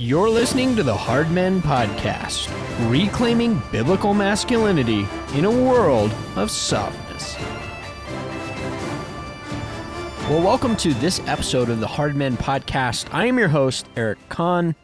[0.00, 2.48] You're listening to the Hard Men Podcast,
[2.88, 7.34] reclaiming biblical masculinity in a world of softness.
[10.30, 13.12] Well, welcome to this episode of the Hard Men Podcast.
[13.12, 14.76] I am your host, Eric Conn.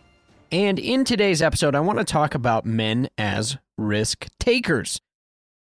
[0.51, 5.01] And in today's episode, I want to talk about men as risk takers.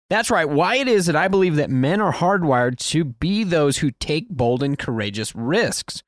[0.09, 3.79] That's right, why it is that I believe that men are hardwired to be those
[3.79, 6.03] who take bold and courageous risks.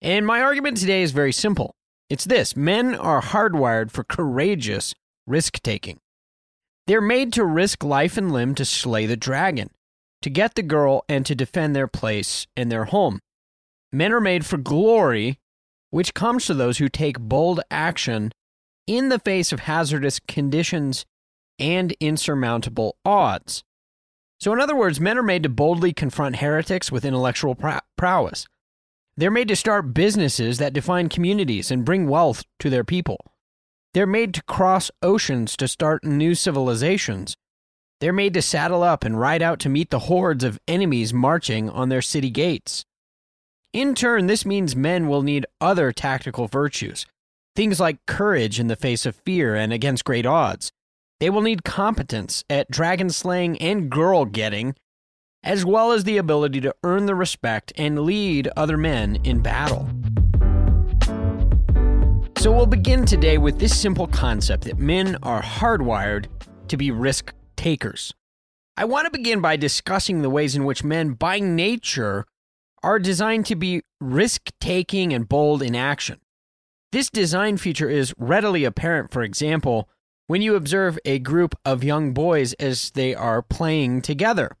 [0.00, 1.74] And my argument today is very simple
[2.12, 4.94] it's this men are hardwired for courageous
[5.26, 5.98] risk taking.
[6.86, 9.70] They're made to risk life and limb to slay the dragon,
[10.20, 13.20] to get the girl, and to defend their place and their home.
[13.90, 15.38] Men are made for glory,
[15.88, 18.32] which comes to those who take bold action
[18.86, 21.06] in the face of hazardous conditions
[21.58, 23.64] and insurmountable odds.
[24.38, 27.56] So, in other words, men are made to boldly confront heretics with intellectual
[27.96, 28.46] prowess.
[29.16, 33.18] They're made to start businesses that define communities and bring wealth to their people.
[33.94, 37.36] They're made to cross oceans to start new civilizations.
[38.00, 41.68] They're made to saddle up and ride out to meet the hordes of enemies marching
[41.68, 42.84] on their city gates.
[43.72, 47.06] In turn, this means men will need other tactical virtues,
[47.54, 50.72] things like courage in the face of fear and against great odds,
[51.22, 54.74] they will need competence at dragon slaying and girl getting,
[55.44, 59.88] as well as the ability to earn the respect and lead other men in battle.
[62.38, 66.26] So we'll begin today with this simple concept that men are hardwired
[66.68, 68.12] to be risk takers.
[68.76, 72.24] I want to begin by discussing the ways in which men, by nature,
[72.82, 76.18] are designed to be risk taking and bold in action.
[76.90, 79.88] This design feature is readily apparent, for example,
[80.26, 84.56] when you observe a group of young boys as they are playing together.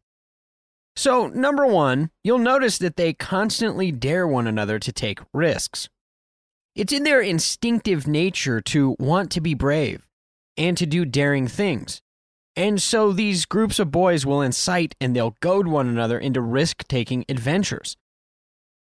[0.94, 5.88] So, number one, you'll notice that they constantly dare one another to take risks.
[6.74, 10.06] It's in their instinctive nature to want to be brave
[10.56, 12.02] and to do daring things.
[12.56, 16.86] And so these groups of boys will incite and they'll goad one another into risk
[16.86, 17.96] taking adventures.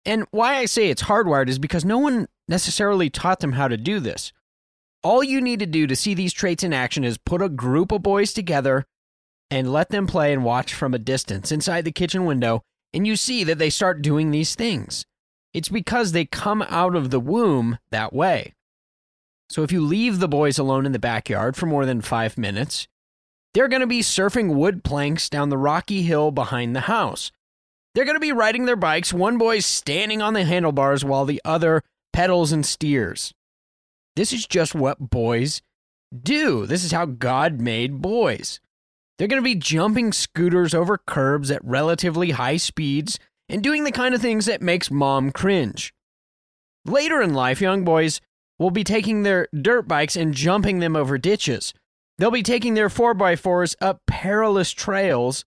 [0.04, 3.78] And why I say it's hardwired is because no one necessarily taught them how to
[3.78, 4.34] do this.
[5.04, 7.92] All you need to do to see these traits in action is put a group
[7.92, 8.86] of boys together
[9.52, 12.64] and let them play and watch from a distance inside the kitchen window,
[12.94, 15.06] and you see that they start doing these things.
[15.54, 18.54] It's because they come out of the womb that way.
[19.50, 22.88] So if you leave the boys alone in the backyard for more than five minutes,
[23.54, 27.34] they're going to be surfing wood planks down the rocky hill behind the house.
[27.94, 31.42] They're going to be riding their bikes, one boy's standing on the handlebars while the
[31.44, 31.84] other
[32.14, 33.34] pedals and steers.
[34.16, 35.62] This is just what boys
[36.18, 36.66] do.
[36.66, 38.62] This is how God made boys.
[39.22, 43.92] They're going to be jumping scooters over curbs at relatively high speeds and doing the
[43.92, 45.94] kind of things that makes mom cringe.
[46.86, 48.20] Later in life, young boys
[48.58, 51.72] will be taking their dirt bikes and jumping them over ditches.
[52.18, 55.46] They'll be taking their 4x4s up perilous trails,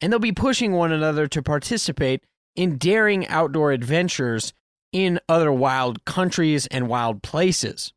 [0.00, 2.24] and they'll be pushing one another to participate
[2.56, 4.52] in daring outdoor adventures
[4.90, 7.92] in other wild countries and wild places.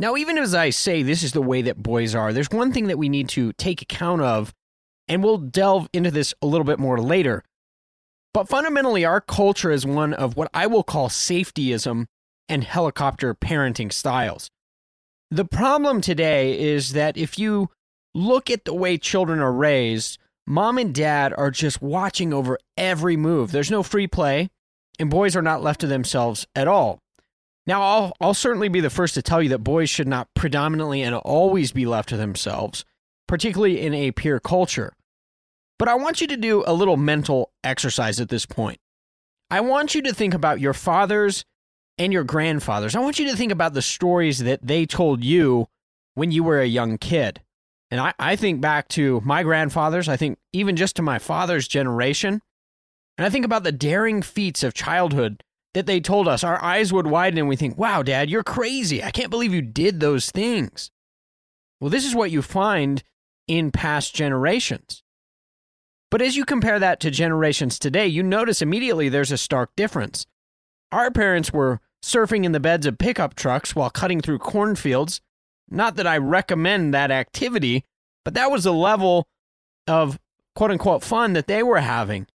[0.00, 2.86] Now, even as I say this is the way that boys are, there's one thing
[2.86, 4.54] that we need to take account of,
[5.08, 7.42] and we'll delve into this a little bit more later.
[8.32, 12.06] But fundamentally, our culture is one of what I will call safetyism
[12.48, 14.50] and helicopter parenting styles.
[15.30, 17.70] The problem today is that if you
[18.14, 23.16] look at the way children are raised, mom and dad are just watching over every
[23.16, 23.50] move.
[23.50, 24.48] There's no free play,
[24.98, 27.00] and boys are not left to themselves at all.
[27.68, 31.02] Now, I'll, I'll certainly be the first to tell you that boys should not predominantly
[31.02, 32.86] and always be left to themselves,
[33.26, 34.94] particularly in a peer culture.
[35.78, 38.80] But I want you to do a little mental exercise at this point.
[39.50, 41.44] I want you to think about your fathers
[41.98, 42.96] and your grandfathers.
[42.96, 45.68] I want you to think about the stories that they told you
[46.14, 47.42] when you were a young kid.
[47.90, 51.68] And I, I think back to my grandfathers, I think even just to my father's
[51.68, 52.40] generation.
[53.18, 55.42] And I think about the daring feats of childhood
[55.74, 59.02] that they told us, our eyes would widen and we think, wow, dad, you're crazy.
[59.02, 60.90] I can't believe you did those things.
[61.80, 63.02] Well, this is what you find
[63.46, 65.02] in past generations.
[66.10, 70.26] But as you compare that to generations today, you notice immediately there's a stark difference.
[70.90, 75.20] Our parents were surfing in the beds of pickup trucks while cutting through cornfields.
[75.68, 77.84] Not that I recommend that activity,
[78.24, 79.28] but that was the level
[79.86, 80.18] of
[80.54, 82.26] quote unquote fun that they were having.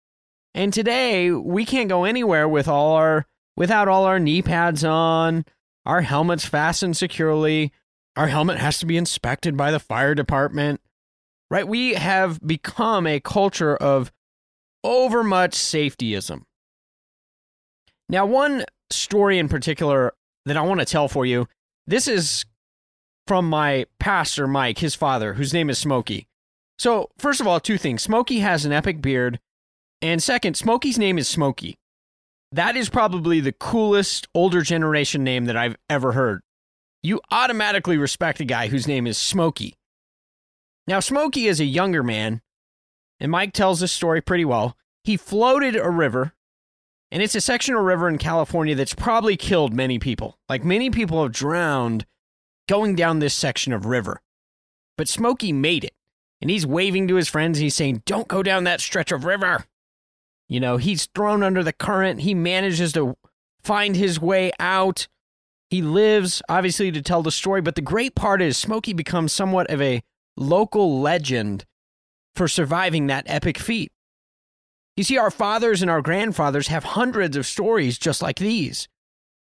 [0.55, 3.27] And today we can't go anywhere with all our
[3.57, 5.45] without all our knee pads on,
[5.87, 7.73] our helmets fastened securely.
[8.17, 10.81] Our helmet has to be inspected by the fire department.
[11.51, 11.67] Right?
[11.67, 14.13] We have become a culture of
[14.85, 16.43] overmuch safetyism.
[18.09, 20.13] Now, one story in particular
[20.45, 21.49] that I want to tell for you.
[21.87, 22.45] This is
[23.27, 26.27] from my pastor, Mike, his father, whose name is Smokey.
[26.79, 28.03] So, first of all, two things.
[28.03, 29.39] Smokey has an epic beard.
[30.03, 31.79] And second, Smokey's name is Smokey.
[32.51, 36.43] That is probably the coolest older generation name that I've ever heard.
[37.05, 39.75] You automatically respect a guy whose name is Smokey.
[40.89, 42.43] Now, Smokey is a younger man,
[43.21, 44.77] and Mike tells this story pretty well.
[45.05, 46.33] He floated a river,
[47.13, 50.37] and it's a section of river in California that's probably killed many people.
[50.49, 52.07] Like many people have drowned
[52.69, 54.21] going down this section of river.
[54.99, 55.95] But Smokey made it,
[56.41, 57.61] and he's waving to his friends.
[57.61, 59.65] He's saying, Don't go down that stretch of river.
[60.53, 62.21] You know, he's thrown under the current.
[62.21, 63.17] He manages to
[63.63, 65.09] find his way out.
[65.71, 67.63] He lives, obviously, to tell the story.
[67.63, 70.03] But the great part is, Smokey becomes somewhat of a
[70.37, 71.65] local legend
[72.37, 73.93] for surviving that epic feat.
[74.95, 78.89] You see, our fathers and our grandfathers have hundreds of stories just like these.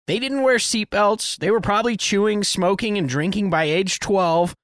[0.06, 1.36] They didn't wear seatbelts.
[1.36, 4.54] They were probably chewing, smoking, and drinking by age 12.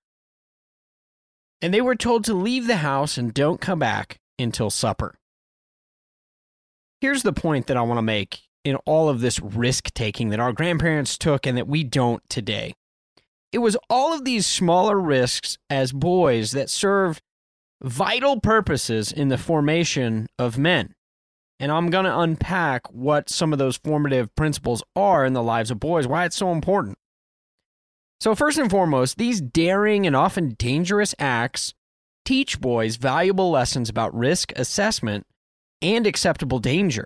[1.63, 5.17] And they were told to leave the house and don't come back until supper.
[7.01, 10.41] Here's the point that I want to make in all of this risk taking that
[10.41, 12.75] our grandparents took and that we don't today.
[13.53, 17.23] It was all of these smaller risks as boys that served
[17.83, 20.95] vital purposes in the formation of men.
[21.61, 25.71] And I'm going to unpack what some of those formative principles are in the lives
[25.71, 26.99] of boys, why it's so important.
[28.21, 31.75] So, first and foremost, these daring and often dangerous acts
[32.25, 35.27] teach boys valuable lessons about risk assessment
[35.83, 37.05] and acceptable danger.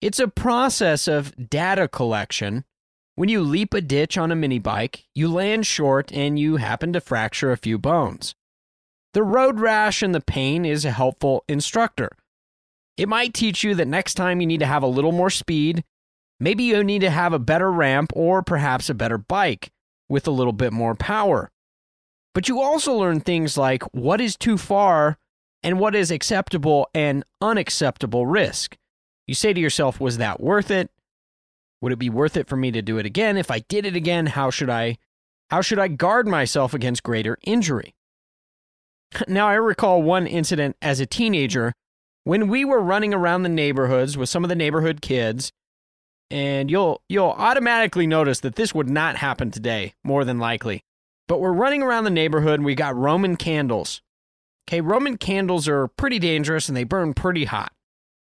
[0.00, 2.64] It's a process of data collection.
[3.14, 6.92] When you leap a ditch on a mini bike, you land short and you happen
[6.92, 8.34] to fracture a few bones.
[9.14, 12.10] The road rash and the pain is a helpful instructor.
[12.96, 15.84] It might teach you that next time you need to have a little more speed.
[16.40, 19.70] Maybe you need to have a better ramp or perhaps a better bike
[20.08, 21.50] with a little bit more power.
[22.34, 25.18] But you also learn things like what is too far
[25.62, 28.76] and what is acceptable and unacceptable risk.
[29.26, 30.90] You say to yourself, was that worth it?
[31.80, 33.36] Would it be worth it for me to do it again?
[33.36, 34.98] If I did it again, how should I
[35.50, 37.94] how should I guard myself against greater injury?
[39.28, 41.74] Now I recall one incident as a teenager
[42.24, 45.52] when we were running around the neighborhoods with some of the neighborhood kids
[46.30, 50.82] and you'll you'll automatically notice that this would not happen today more than likely.
[51.28, 54.00] But we're running around the neighborhood and we got Roman candles
[54.68, 57.72] Okay, Roman candles are pretty dangerous and they burn pretty hot.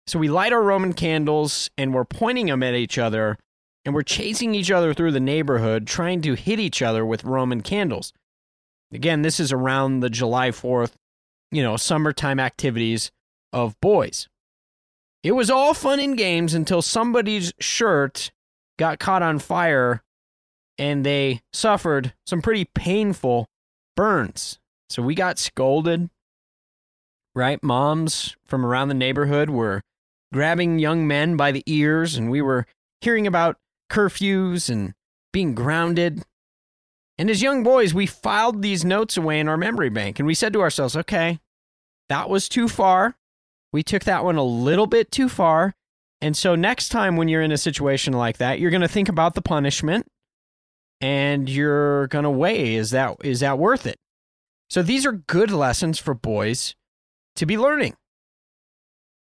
[0.07, 3.37] So we light our Roman candles and we're pointing them at each other
[3.85, 7.61] and we're chasing each other through the neighborhood trying to hit each other with Roman
[7.61, 8.13] candles.
[8.93, 10.93] Again, this is around the July 4th,
[11.51, 13.11] you know, summertime activities
[13.53, 14.29] of boys.
[15.23, 18.31] It was all fun and games until somebody's shirt
[18.79, 20.03] got caught on fire
[20.79, 23.47] and they suffered some pretty painful
[23.97, 24.59] burns.
[24.89, 26.09] So we got scolded
[27.39, 27.63] right?
[27.63, 29.81] Moms from around the neighborhood were
[30.33, 32.67] grabbing young men by the ears, and we were
[33.01, 33.57] hearing about
[33.91, 34.93] curfews and
[35.33, 36.23] being grounded.
[37.17, 40.35] And as young boys, we filed these notes away in our memory bank, and we
[40.35, 41.39] said to ourselves, okay,
[42.09, 43.17] that was too far.
[43.73, 45.75] We took that one a little bit too far.
[46.21, 49.09] And so next time when you're in a situation like that, you're going to think
[49.09, 50.07] about the punishment
[51.01, 53.99] and you're going to weigh is that is that worth it?
[54.69, 56.75] So these are good lessons for boys
[57.39, 57.95] to be learning.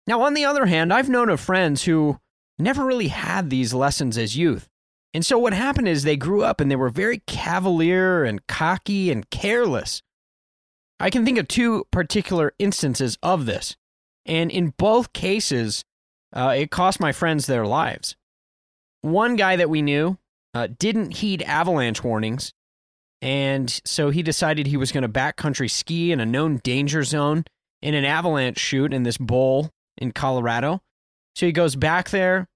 [0.06, 2.18] Now, on the other hand, I've known of friends who
[2.58, 4.68] never really had these lessons as youth.
[5.14, 9.10] And so what happened is they grew up and they were very cavalier and cocky
[9.10, 10.02] and careless.
[11.00, 13.76] I can think of two particular instances of this.
[14.26, 15.84] And in both cases,
[16.34, 18.16] uh, it cost my friends their lives.
[19.00, 20.18] One guy that we knew
[20.54, 22.52] uh, didn't heed avalanche warnings.
[23.22, 27.44] And so he decided he was going to backcountry ski in a known danger zone
[27.82, 30.80] in an avalanche chute in this bowl in Colorado.
[31.34, 32.48] So he goes back there,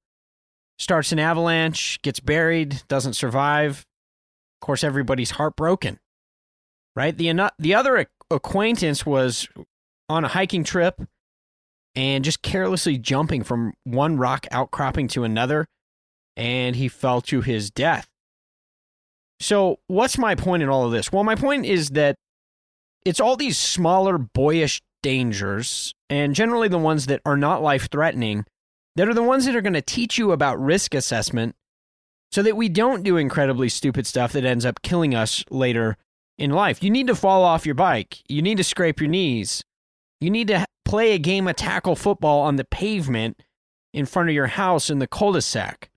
[0.78, 3.86] starts an avalanche, gets buried, doesn't survive.
[4.60, 5.98] Of course, everybody's heartbroken,
[6.96, 7.16] right?
[7.16, 9.48] The, the other acquaintance was
[10.08, 11.00] on a hiking trip
[11.94, 15.66] and just carelessly jumping from one rock outcropping to another,
[16.36, 18.08] and he fell to his death.
[19.40, 21.12] So, what's my point in all of this?
[21.12, 22.16] Well, my point is that
[23.04, 28.44] it's all these smaller, boyish dangers, and generally the ones that are not life threatening,
[28.96, 31.54] that are the ones that are going to teach you about risk assessment
[32.30, 35.96] so that we don't do incredibly stupid stuff that ends up killing us later
[36.38, 36.82] in life.
[36.82, 39.62] You need to fall off your bike, you need to scrape your knees,
[40.20, 43.42] you need to play a game of tackle football on the pavement
[43.92, 45.90] in front of your house in the cul de sac.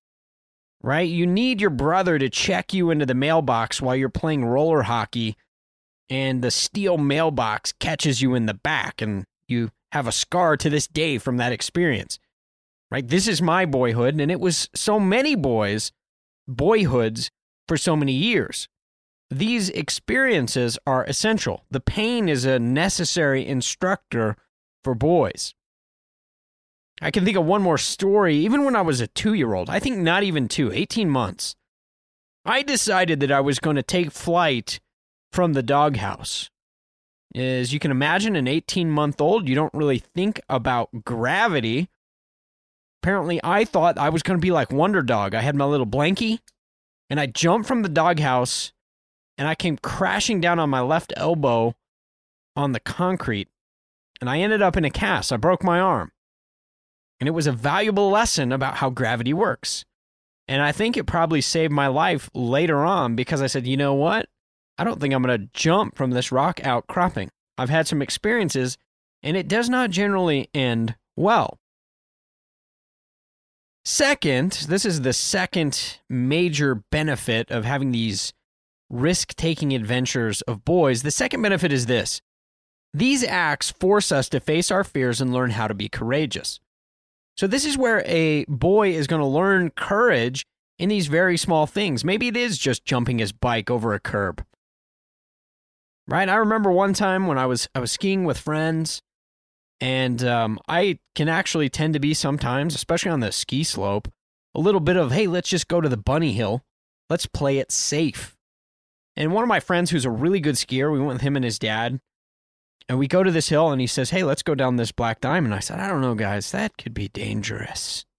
[0.81, 1.09] right?
[1.09, 5.35] You need your brother to check you into the mailbox while you're playing roller hockey,
[6.09, 10.69] and the steel mailbox catches you in the back, and you have a scar to
[10.69, 12.19] this day from that experience,
[12.91, 13.07] right?
[13.07, 15.91] This is my boyhood, and it was so many boys'
[16.47, 17.31] boyhoods
[17.67, 18.67] for so many years.
[19.29, 21.65] These experiences are essential.
[21.71, 24.35] The pain is a necessary instructor
[24.83, 25.55] for boys.
[27.01, 29.69] I can think of one more story, even when I was a two year old.
[29.69, 31.55] I think not even two, 18 months.
[32.45, 34.79] I decided that I was going to take flight
[35.35, 36.49] from the doghouse.
[37.35, 41.89] As you can imagine, an 18 month old, you don't really think about gravity.
[43.03, 45.35] Apparently, I thought I was going to be like Wonder Dog.
[45.35, 46.39] I had my little blankie,
[47.09, 48.71] and I jumped from the doghouse,
[49.37, 51.75] and I came crashing down on my left elbow
[52.55, 53.49] on the concrete,
[54.21, 55.33] and I ended up in a cast.
[55.33, 56.13] I broke my arm.
[57.19, 59.83] And it was a valuable lesson about how gravity works.
[60.47, 63.93] And I think it probably saved my life later on because I said, you know
[63.93, 64.29] what?
[64.77, 67.29] I don't think I'm going to jump from this rock outcropping.
[67.57, 68.77] I've had some experiences,
[69.23, 71.59] and it does not generally end well.
[73.85, 78.33] Second, this is the second major benefit of having these
[78.89, 81.03] risk taking adventures of boys.
[81.03, 82.21] The second benefit is this
[82.93, 86.61] these acts force us to face our fears and learn how to be courageous.
[87.35, 90.45] So, this is where a boy is going to learn courage
[90.79, 92.05] in these very small things.
[92.05, 94.45] Maybe it is just jumping his bike over a curb.
[96.07, 96.29] Right?
[96.29, 99.01] I remember one time when I was I was skiing with friends,
[99.81, 104.07] and um, I can actually tend to be sometimes, especially on the ski slope,
[104.53, 106.61] a little bit of hey, let's just go to the bunny hill,
[107.09, 108.35] let's play it safe.
[109.15, 111.45] And one of my friends, who's a really good skier, we went with him and
[111.45, 111.99] his dad,
[112.87, 115.21] and we go to this hill and he says, Hey, let's go down this black
[115.21, 115.53] diamond.
[115.53, 118.05] I said, I don't know, guys, that could be dangerous.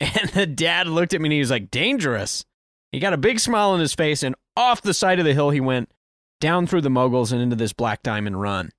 [0.00, 2.44] And the dad looked at me and he was like, Dangerous.
[2.92, 5.50] He got a big smile on his face, and off the side of the hill
[5.50, 5.90] he went,
[6.40, 8.70] down through the moguls and into this black diamond run.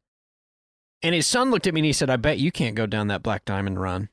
[1.01, 3.07] And his son looked at me and he said, I bet you can't go down
[3.07, 4.09] that black diamond run.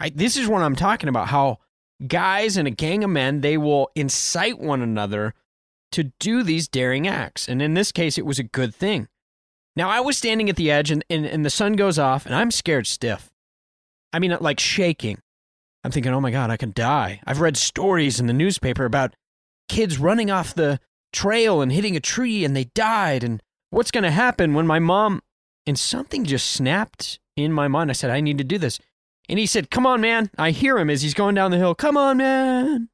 [0.00, 1.58] I, this is what I'm talking about how
[2.06, 5.34] guys and a gang of men, they will incite one another
[5.92, 7.48] to do these daring acts.
[7.48, 9.08] And in this case, it was a good thing.
[9.76, 12.34] Now, I was standing at the edge and, and, and the son goes off, and
[12.34, 13.30] I'm scared stiff.
[14.12, 15.20] I mean, like shaking.
[15.82, 17.20] I'm thinking, oh my God, I could die.
[17.26, 19.16] I've read stories in the newspaper about
[19.68, 20.80] kids running off the
[21.14, 23.24] trail and hitting a tree and they died.
[23.24, 25.22] And what's going to happen when my mom.
[25.66, 27.88] And something just snapped in my mind.
[27.88, 28.78] I said, I need to do this.
[29.30, 30.30] And he said, Come on, man.
[30.36, 31.74] I hear him as he's going down the hill.
[31.74, 32.90] Come on, man.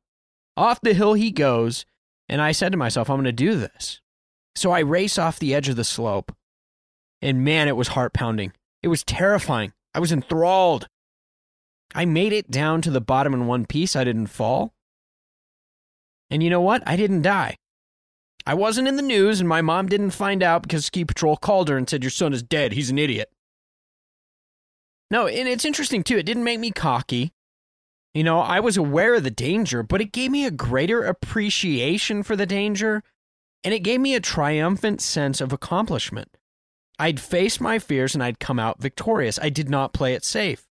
[0.56, 1.84] Off the hill he goes.
[2.28, 4.00] And I said to myself, I'm going to do this.
[4.54, 6.32] So I race off the edge of the slope.
[7.20, 8.52] And man, it was heart pounding.
[8.82, 9.72] It was terrifying.
[9.94, 10.86] I was enthralled.
[11.94, 13.96] I made it down to the bottom in one piece.
[13.96, 14.72] I didn't fall.
[16.30, 16.82] And you know what?
[16.86, 17.56] I didn't die.
[18.46, 21.68] I wasn't in the news, and my mom didn't find out because Ski Patrol called
[21.68, 22.72] her and said, Your son is dead.
[22.72, 23.30] He's an idiot.
[25.10, 26.18] No, and it's interesting too.
[26.18, 27.32] It didn't make me cocky.
[28.14, 32.22] You know, I was aware of the danger, but it gave me a greater appreciation
[32.22, 33.02] for the danger,
[33.62, 36.36] and it gave me a triumphant sense of accomplishment.
[36.98, 39.38] I'd face my fears and I'd come out victorious.
[39.40, 40.66] I did not play it safe.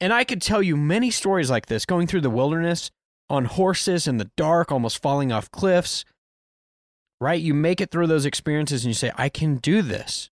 [0.00, 2.90] And I could tell you many stories like this going through the wilderness,
[3.28, 6.04] on horses in the dark, almost falling off cliffs.
[7.20, 7.40] Right?
[7.40, 10.30] You make it through those experiences and you say, I can do this.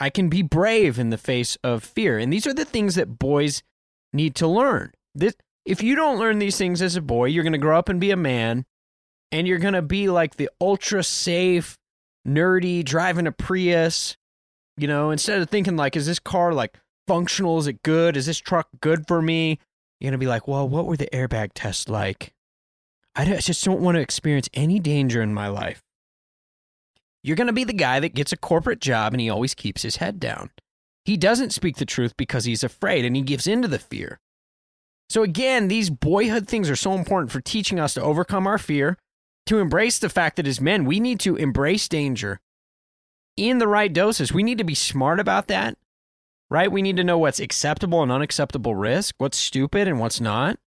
[0.00, 2.18] I can be brave in the face of fear.
[2.18, 3.62] And these are the things that boys
[4.12, 4.90] need to learn.
[5.14, 7.88] This, if you don't learn these things as a boy, you're going to grow up
[7.88, 8.64] and be a man,
[9.30, 11.78] and you're going to be like the ultra safe,
[12.26, 14.16] nerdy, driving a Prius,
[14.76, 17.58] you know, instead of thinking like, is this car like functional?
[17.58, 18.16] Is it good?
[18.16, 19.60] Is this truck good for me?
[20.00, 22.34] You're gonna be like, well, what were the airbag tests like?
[23.14, 25.83] I just don't want to experience any danger in my life.
[27.24, 29.96] You're gonna be the guy that gets a corporate job and he always keeps his
[29.96, 30.50] head down.
[31.06, 34.20] He doesn't speak the truth because he's afraid and he gives in to the fear.
[35.08, 38.98] So, again, these boyhood things are so important for teaching us to overcome our fear,
[39.46, 42.40] to embrace the fact that as men, we need to embrace danger
[43.36, 44.32] in the right doses.
[44.32, 45.76] We need to be smart about that,
[46.50, 46.70] right?
[46.70, 50.58] We need to know what's acceptable and unacceptable risk, what's stupid and what's not.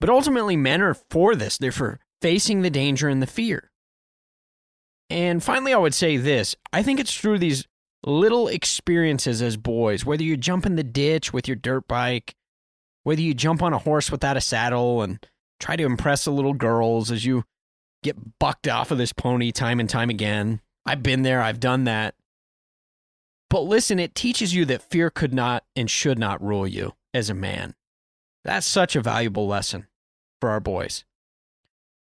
[0.00, 1.58] But ultimately, men are for this.
[1.58, 3.69] They're for facing the danger and the fear.
[5.10, 7.66] And finally, I would say this I think it's through these
[8.04, 12.34] little experiences as boys, whether you jump in the ditch with your dirt bike,
[13.02, 15.26] whether you jump on a horse without a saddle and
[15.58, 17.44] try to impress the little girls as you
[18.02, 21.84] get bucked off of this pony time and time again, I've been there, I've done
[21.84, 22.14] that.
[23.50, 27.28] But listen, it teaches you that fear could not and should not rule you as
[27.28, 27.74] a man.
[28.44, 29.88] That's such a valuable lesson.
[30.40, 31.04] for our boys.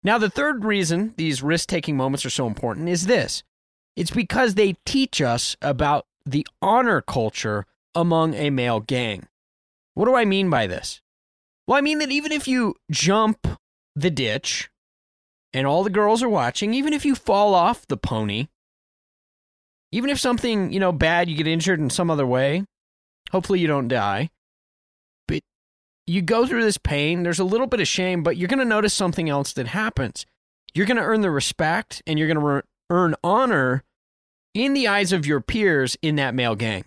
[0.07, 3.43] Now, the third reason these risk taking moments are so important is this
[3.97, 9.27] it's because they teach us about the honor culture among a male gang.
[9.95, 11.01] What do I mean by this?
[11.67, 13.49] Well, I mean that even if you jump
[13.97, 14.71] the ditch
[15.53, 18.47] and all the girls are watching, even if you fall off the pony,
[19.91, 22.65] even if something, you know, bad, you get injured in some other way,
[23.33, 24.31] hopefully you don't die,
[26.07, 28.65] you go through this pain, there's a little bit of shame, but you're going to
[28.65, 30.25] notice something else that happens.
[30.75, 33.83] You're going to earn the respect and you're going to re- earn honor
[34.55, 36.85] in the eyes of your peers in that male gang.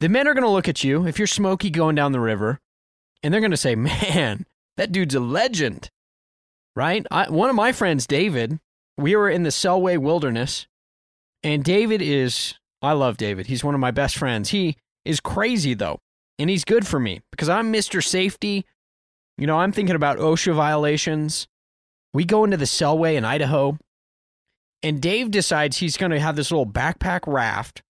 [0.00, 2.58] The men are going to look at you if you're Smokey going down the river
[3.22, 5.90] and they're going to say, man, that dude's a legend,
[6.74, 7.06] right?
[7.10, 8.58] I, one of my friends, David,
[8.96, 10.66] we were in the Selway Wilderness
[11.42, 13.46] and David is, I love David.
[13.46, 14.50] He's one of my best friends.
[14.50, 16.00] He is crazy though,
[16.40, 18.02] and he's good for me because I'm Mr.
[18.02, 18.64] Safety.
[19.38, 21.46] You know, I'm thinking about OSHA violations.
[22.12, 23.78] We go into the Selway in Idaho,
[24.82, 27.82] and Dave decides he's going to have this little backpack raft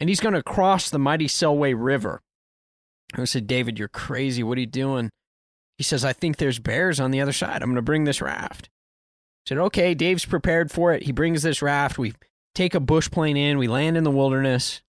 [0.00, 2.20] and he's going to cross the mighty Selway River.
[3.14, 4.42] I said, David, you're crazy.
[4.42, 5.10] What are you doing?
[5.78, 7.62] He says, I think there's bears on the other side.
[7.62, 8.68] I'm going to bring this raft.
[9.46, 11.04] I said, okay, Dave's prepared for it.
[11.04, 11.98] He brings this raft.
[11.98, 12.14] We
[12.54, 13.58] take a bush plane in.
[13.58, 14.82] We land in the wilderness.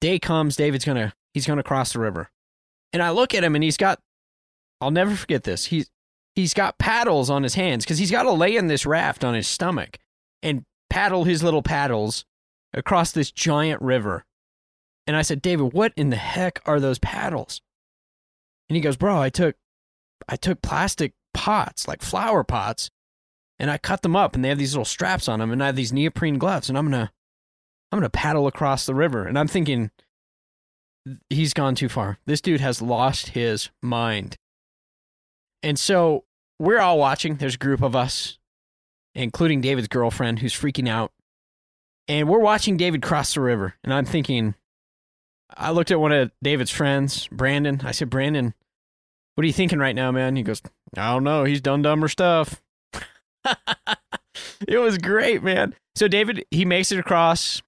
[0.00, 0.56] Day comes.
[0.56, 2.30] David's going to, he's going to cross the river.
[2.92, 4.00] And I look at him and he's got,
[4.80, 5.66] I'll never forget this.
[5.66, 5.90] He's,
[6.34, 9.34] he's got paddles on his hands because he's got to lay in this raft on
[9.34, 9.98] his stomach
[10.42, 12.24] and paddle his little paddles
[12.72, 14.24] across this giant river.
[15.06, 17.60] And I said, David, what in the heck are those paddles?
[18.68, 19.56] And he goes, Bro, I took
[20.28, 22.90] I took plastic pots, like flower pots,
[23.58, 25.66] and I cut them up and they have these little straps on them and I
[25.66, 27.10] have these neoprene gloves and I'm gonna
[27.90, 29.24] I'm gonna paddle across the river.
[29.24, 29.90] And I'm thinking
[31.30, 32.18] he's gone too far.
[32.26, 34.36] This dude has lost his mind.
[35.62, 36.24] And so
[36.58, 37.36] we're all watching.
[37.36, 38.38] There's a group of us,
[39.14, 41.12] including David's girlfriend, who's freaking out.
[42.06, 43.74] And we're watching David cross the river.
[43.84, 44.54] And I'm thinking,
[45.56, 47.80] I looked at one of David's friends, Brandon.
[47.84, 48.54] I said, Brandon,
[49.34, 50.36] what are you thinking right now, man?
[50.36, 50.62] He goes,
[50.96, 51.44] I don't know.
[51.44, 52.62] He's done dumber stuff.
[54.66, 55.74] it was great, man.
[55.96, 57.62] So David, he makes it across.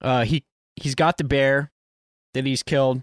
[0.00, 0.44] Uh, he
[0.76, 1.72] he's got the bear
[2.36, 3.02] that he's killed,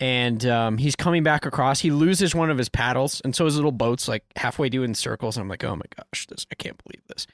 [0.00, 1.80] and um, he's coming back across.
[1.80, 5.36] He loses one of his paddles, and so his little boat's like halfway doing circles.
[5.36, 7.26] And I'm like, oh my gosh, this I can't believe this.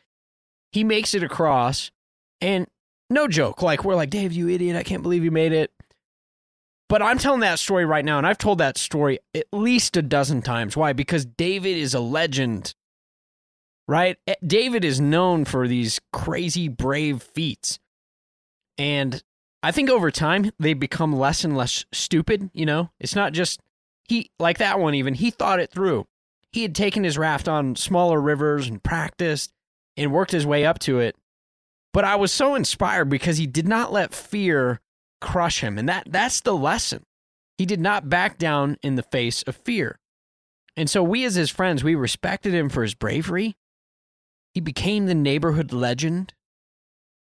[0.73, 1.91] He makes it across,
[2.41, 2.67] and
[3.11, 4.77] no joke, like we're like, Dave, you idiot!
[4.77, 5.71] I can't believe you made it.
[6.89, 10.03] But I'm telling that story right now, and I've told that story at least a
[10.03, 10.77] dozen times.
[10.77, 10.93] Why?
[10.93, 12.75] Because David is a legend,
[13.89, 14.17] right?
[14.27, 17.79] Eh, David is known for these crazy, brave feats.
[18.77, 19.23] And
[19.65, 22.51] I think over time, they become less and less stupid.
[22.53, 23.61] You know, it's not just
[24.07, 26.07] he, like that one, even, he thought it through.
[26.53, 29.53] He had taken his raft on smaller rivers and practiced
[29.97, 31.17] and worked his way up to it.
[31.95, 34.83] But I was so inspired because he did not let fear
[35.23, 35.79] crush him.
[35.79, 37.05] And that that's the lesson.
[37.57, 39.99] He did not back down in the face of fear.
[40.77, 43.57] And so we as his friends, we respected him for his bravery.
[44.53, 46.35] He became the neighborhood legend.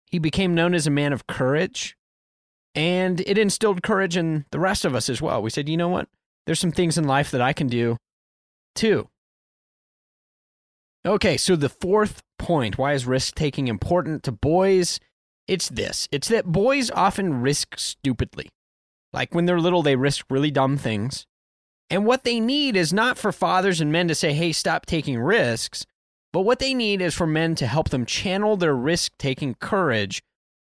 [0.09, 1.95] He became known as a man of courage.
[2.73, 5.41] And it instilled courage in the rest of us as well.
[5.41, 6.07] We said, you know what?
[6.45, 7.97] There's some things in life that I can do
[8.75, 9.09] too.
[11.05, 14.99] Okay, so the fourth point why is risk taking important to boys?
[15.47, 18.49] It's this it's that boys often risk stupidly.
[19.11, 21.25] Like when they're little, they risk really dumb things.
[21.89, 25.19] And what they need is not for fathers and men to say, hey, stop taking
[25.19, 25.85] risks,
[26.31, 30.23] but what they need is for men to help them channel their risk taking courage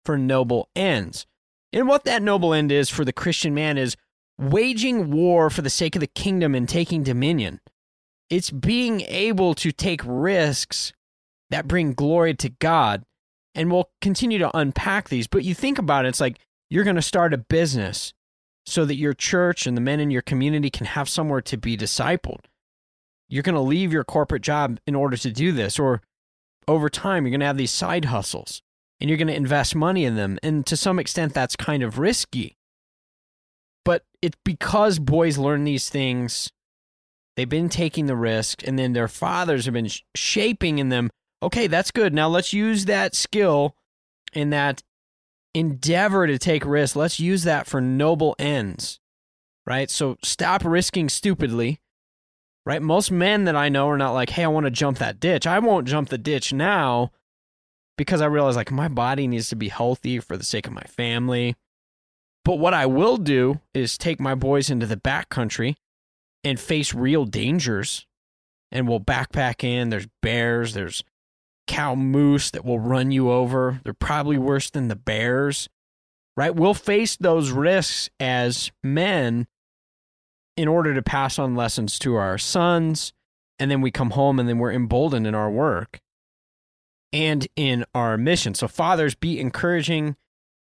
[0.03, 1.27] for noble ends.
[1.73, 3.95] And what that noble end is for the Christian man is
[4.37, 7.59] waging war for the sake of the kingdom and taking dominion.
[8.29, 10.93] It's being able to take risks
[11.49, 13.03] that bring glory to God.
[13.53, 15.27] And we'll continue to unpack these.
[15.27, 18.13] But you think about it, it's like you're going to start a business
[18.65, 21.75] so that your church and the men in your community can have somewhere to be
[21.75, 22.45] discipled.
[23.27, 25.77] You're going to leave your corporate job in order to do this.
[25.77, 26.01] Or
[26.67, 28.61] over time, you're going to have these side hustles
[29.01, 30.37] and you're going to invest money in them.
[30.41, 32.55] And to some extent, that's kind of risky.
[33.83, 36.51] But it's because boys learn these things
[37.35, 41.09] They've been taking the risk, and then their fathers have been sh- shaping in them.
[41.41, 42.13] Okay, that's good.
[42.13, 43.75] Now let's use that skill
[44.33, 44.83] and that
[45.53, 46.95] endeavor to take risks.
[46.95, 48.99] Let's use that for noble ends,
[49.65, 49.89] right?
[49.89, 51.79] So stop risking stupidly,
[52.65, 52.81] right?
[52.81, 55.47] Most men that I know are not like, hey, I want to jump that ditch.
[55.47, 57.11] I won't jump the ditch now
[57.97, 60.83] because I realize like my body needs to be healthy for the sake of my
[60.83, 61.55] family.
[62.43, 65.75] But what I will do is take my boys into the backcountry
[66.43, 68.07] and face real dangers
[68.71, 69.89] and we'll backpack in.
[69.89, 71.03] There's bears, there's
[71.67, 73.79] cow moose that will run you over.
[73.83, 75.69] They're probably worse than the bears,
[76.35, 76.55] right?
[76.55, 79.47] We'll face those risks as men
[80.57, 83.13] in order to pass on lessons to our sons.
[83.59, 85.99] And then we come home and then we're emboldened in our work
[87.13, 88.53] and in our mission.
[88.53, 90.15] So, fathers, be encouraging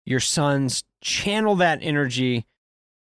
[0.04, 2.46] your sons, channel that energy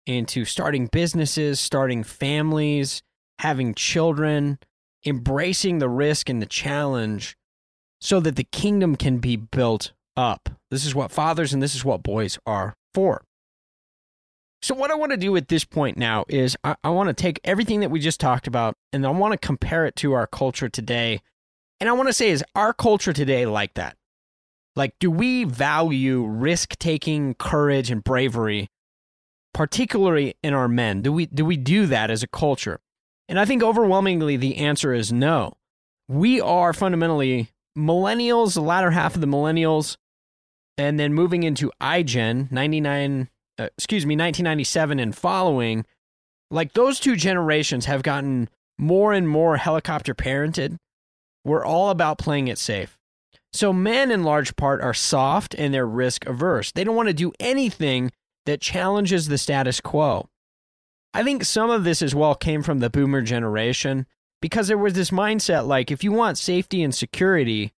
[0.05, 3.01] into starting businesses, starting families,
[3.39, 4.59] having children,
[5.05, 7.37] embracing the risk and the challenge
[8.01, 10.49] so that the kingdom can be built up.
[10.71, 13.23] This is what fathers and this is what boys are for.
[14.61, 17.13] So, what I want to do at this point now is I, I want to
[17.13, 20.27] take everything that we just talked about and I want to compare it to our
[20.27, 21.21] culture today.
[21.79, 23.95] And I want to say, is our culture today like that?
[24.75, 28.69] Like, do we value risk taking, courage, and bravery,
[29.53, 31.01] particularly in our men?
[31.01, 32.79] Do we, do we do that as a culture?
[33.27, 35.53] And I think overwhelmingly the answer is no.
[36.07, 39.97] We are fundamentally millennials, the latter half of the millennials,
[40.77, 45.85] and then moving into iGen, 99, uh, excuse me, 1997 and following,
[46.49, 50.77] like those two generations have gotten more and more helicopter parented.
[51.43, 52.97] We're all about playing it safe.
[53.51, 56.71] So men in large part are soft and they're risk averse.
[56.71, 58.11] They don't want to do anything
[58.45, 60.29] that challenges the status quo.
[61.13, 64.05] I think some of this as well came from the boomer generation
[64.41, 67.73] because there was this mindset like if you want safety and security,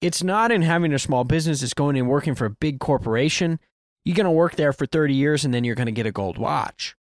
[0.00, 3.58] it's not in having a small business, it's going and working for a big corporation.
[4.04, 6.12] You're going to work there for 30 years and then you're going to get a
[6.12, 6.96] gold watch.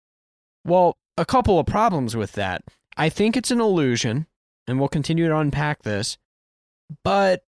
[0.63, 2.63] Well, a couple of problems with that.
[2.95, 4.27] I think it's an illusion,
[4.67, 6.17] and we'll continue to unpack this,
[7.03, 7.43] but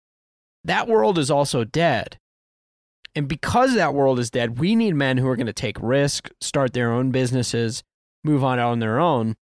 [0.64, 2.18] that world is also dead.
[3.14, 6.30] And because that world is dead, we need men who are going to take risk,
[6.40, 7.84] start their own businesses,
[8.24, 9.36] move on on their own,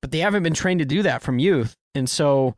[0.00, 1.76] but they haven't been trained to do that from youth.
[1.94, 2.54] And so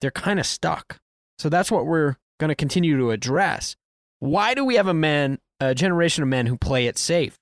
[0.00, 0.98] they're kind of stuck.
[1.38, 3.76] So that's what we're going to continue to address.
[4.20, 7.38] Why do we have a man, a generation of men who play it safe?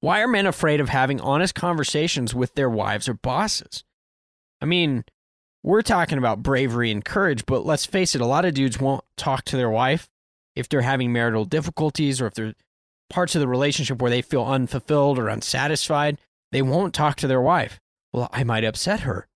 [0.00, 3.84] Why are men afraid of having honest conversations with their wives or bosses?
[4.60, 5.04] I mean,
[5.62, 9.04] we're talking about bravery and courage, but let's face it, a lot of dudes won't
[9.16, 10.08] talk to their wife
[10.56, 12.54] if they're having marital difficulties or if there's
[13.08, 16.18] parts of the relationship where they feel unfulfilled or unsatisfied.
[16.50, 17.80] They won't talk to their wife.
[18.12, 19.28] Well, I might upset her.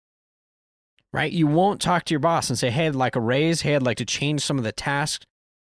[1.12, 1.32] Right?
[1.32, 3.62] You won't talk to your boss and say, hey, I'd like a raise.
[3.62, 5.24] Hey, I'd like to change some of the tasks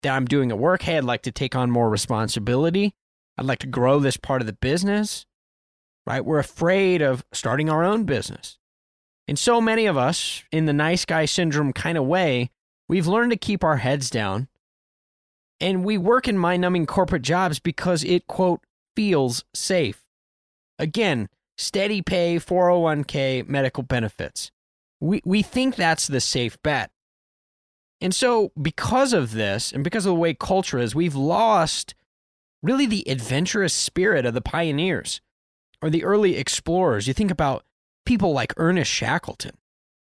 [0.02, 0.82] that I'm doing at work.
[0.82, 2.92] Hey, I'd like to take on more responsibility.
[3.36, 5.26] I'd like to grow this part of the business.
[6.06, 6.24] Right?
[6.24, 8.58] We're afraid of starting our own business.
[9.28, 12.50] And so many of us, in the nice guy syndrome kind of way,
[12.88, 14.48] we've learned to keep our heads down.
[15.60, 18.62] And we work in mind numbing corporate jobs because it, quote,
[18.96, 20.02] feels safe.
[20.78, 24.50] Again, steady pay, 401k, medical benefits.
[24.98, 26.90] We, we think that's the safe bet.
[28.00, 31.94] And so, because of this, and because of the way culture is, we've lost
[32.62, 35.20] really the adventurous spirit of the pioneers
[35.82, 37.08] or the early explorers.
[37.08, 37.64] You think about
[38.08, 39.56] people like Ernest Shackleton.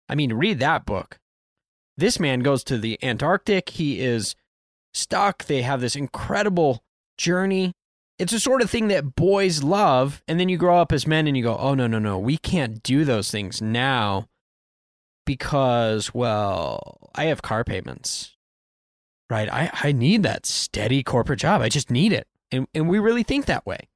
[0.07, 1.19] I mean, read that book.
[1.97, 3.69] This man goes to the Antarctic.
[3.69, 4.35] He is
[4.93, 5.45] stuck.
[5.45, 6.81] They have this incredible
[7.17, 7.73] journey
[8.19, 11.25] it's a sort of thing that boys love and then you grow up as men
[11.25, 14.27] and you go oh no no no we can't do those things now
[15.25, 18.37] because well i have car payments
[19.29, 22.99] right i, I need that steady corporate job i just need it and, and we
[22.99, 23.89] really think that way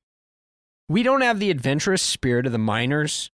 [0.90, 3.30] we don't have the adventurous spirit of the miners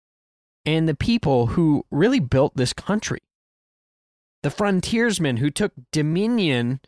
[0.67, 3.19] and the people who really built this country
[4.43, 6.79] the frontiersmen who took dominion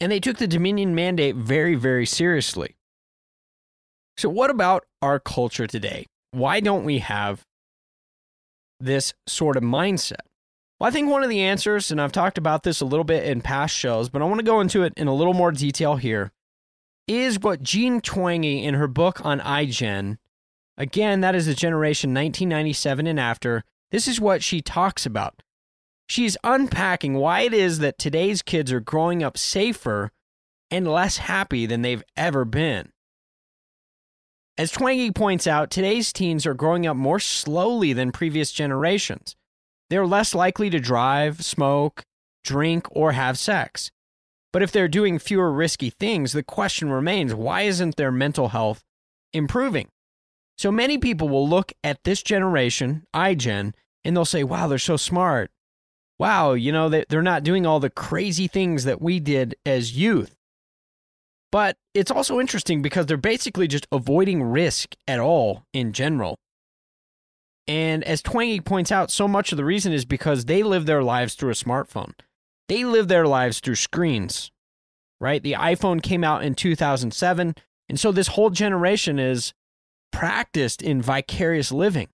[0.00, 2.76] and they took the dominion mandate very very seriously
[4.20, 6.04] so, what about our culture today?
[6.32, 7.46] Why don't we have
[8.78, 10.26] this sort of mindset?
[10.78, 13.24] Well, I think one of the answers, and I've talked about this a little bit
[13.24, 15.96] in past shows, but I want to go into it in a little more detail
[15.96, 16.32] here,
[17.08, 20.18] is what Jean Twenge in her book on iGen,
[20.80, 25.42] again, that is the generation 1997 and after, this is what she talks about.
[26.08, 30.10] She's unpacking why it is that today's kids are growing up safer
[30.70, 32.92] and less happy than they've ever been.
[34.56, 39.36] As Twenge points out, today's teens are growing up more slowly than previous generations.
[39.90, 42.04] They're less likely to drive, smoke,
[42.42, 43.90] drink, or have sex.
[44.52, 48.82] But if they're doing fewer risky things, the question remains why isn't their mental health
[49.32, 49.88] improving?
[50.60, 53.72] So many people will look at this generation, iGen,
[54.04, 55.50] and they'll say, wow, they're so smart.
[56.18, 60.36] Wow, you know, they're not doing all the crazy things that we did as youth.
[61.50, 66.36] But it's also interesting because they're basically just avoiding risk at all in general.
[67.66, 71.02] And as Twenge points out, so much of the reason is because they live their
[71.02, 72.12] lives through a smartphone.
[72.68, 74.50] They live their lives through screens,
[75.22, 75.42] right?
[75.42, 77.54] The iPhone came out in 2007.
[77.88, 79.54] And so this whole generation is
[80.10, 82.08] practiced in vicarious living.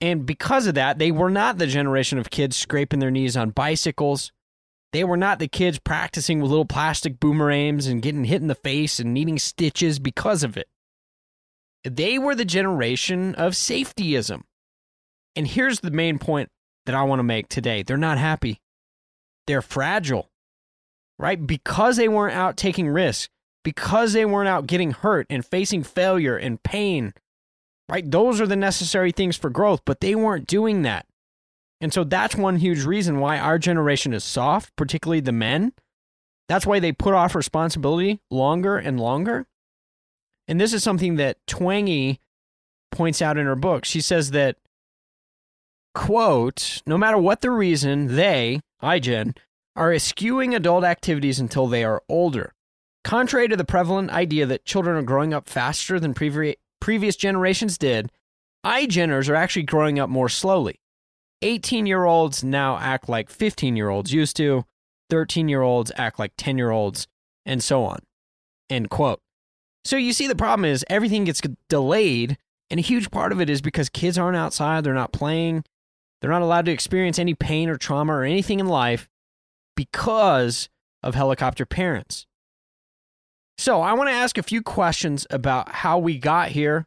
[0.00, 3.50] And because of that, they were not the generation of kids scraping their knees on
[3.50, 4.32] bicycles.
[4.92, 8.54] They were not the kids practicing with little plastic boomerangs and getting hit in the
[8.54, 10.68] face and needing stitches because of it.
[11.84, 14.42] They were the generation of safetyism.
[15.34, 16.50] And here's the main point
[16.86, 18.60] that I want to make today they're not happy,
[19.46, 20.30] they're fragile,
[21.18, 21.44] right?
[21.44, 23.28] Because they weren't out taking risks,
[23.62, 27.14] because they weren't out getting hurt and facing failure and pain,
[27.88, 28.08] right?
[28.10, 31.06] Those are the necessary things for growth, but they weren't doing that.
[31.80, 35.72] And so that's one huge reason why our generation is soft, particularly the men.
[36.48, 39.46] That's why they put off responsibility longer and longer.
[40.46, 42.18] And this is something that Twenge
[42.90, 43.84] points out in her book.
[43.84, 44.56] She says that,
[45.94, 49.36] quote, no matter what the reason, they, iGen,
[49.74, 52.52] are eschewing adult activities until they are older.
[53.04, 57.76] Contrary to the prevalent idea that children are growing up faster than previ- previous generations
[57.76, 58.10] did,
[58.64, 60.80] iGeners are actually growing up more slowly.
[61.42, 64.64] 18 year olds now act like 15 year olds used to,
[65.10, 67.08] 13 year olds act like 10 year olds,
[67.44, 67.98] and so on.
[68.70, 69.20] End quote.
[69.84, 72.38] So you see, the problem is everything gets delayed,
[72.70, 75.64] and a huge part of it is because kids aren't outside, they're not playing,
[76.20, 79.08] they're not allowed to experience any pain or trauma or anything in life
[79.76, 80.68] because
[81.02, 82.26] of helicopter parents.
[83.58, 86.86] So I want to ask a few questions about how we got here,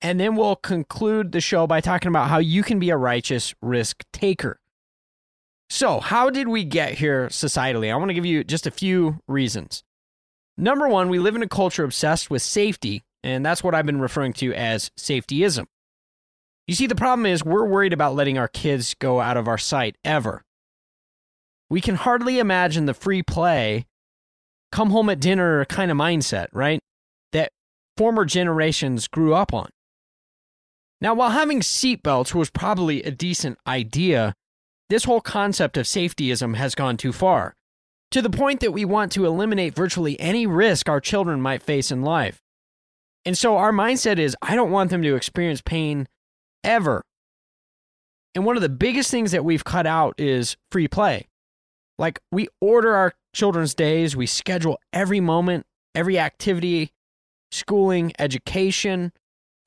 [0.00, 3.54] and then we'll conclude the show by talking about how you can be a righteous
[3.62, 4.58] risk taker.
[5.70, 7.90] So, how did we get here societally?
[7.90, 9.82] I want to give you just a few reasons.
[10.58, 14.00] Number one, we live in a culture obsessed with safety, and that's what I've been
[14.00, 15.64] referring to as safetyism.
[16.66, 19.58] You see, the problem is we're worried about letting our kids go out of our
[19.58, 20.44] sight ever.
[21.70, 23.86] We can hardly imagine the free play,
[24.72, 26.80] come home at dinner kind of mindset, right?
[27.32, 27.50] That
[27.96, 29.68] former generations grew up on.
[31.00, 34.34] Now, while having seatbelts was probably a decent idea,
[34.88, 37.54] this whole concept of safetyism has gone too far
[38.12, 41.90] to the point that we want to eliminate virtually any risk our children might face
[41.90, 42.38] in life.
[43.24, 46.06] And so our mindset is I don't want them to experience pain
[46.62, 47.02] ever.
[48.34, 51.28] And one of the biggest things that we've cut out is free play.
[52.02, 56.90] Like we order our children's days, we schedule every moment, every activity,
[57.52, 59.12] schooling, education.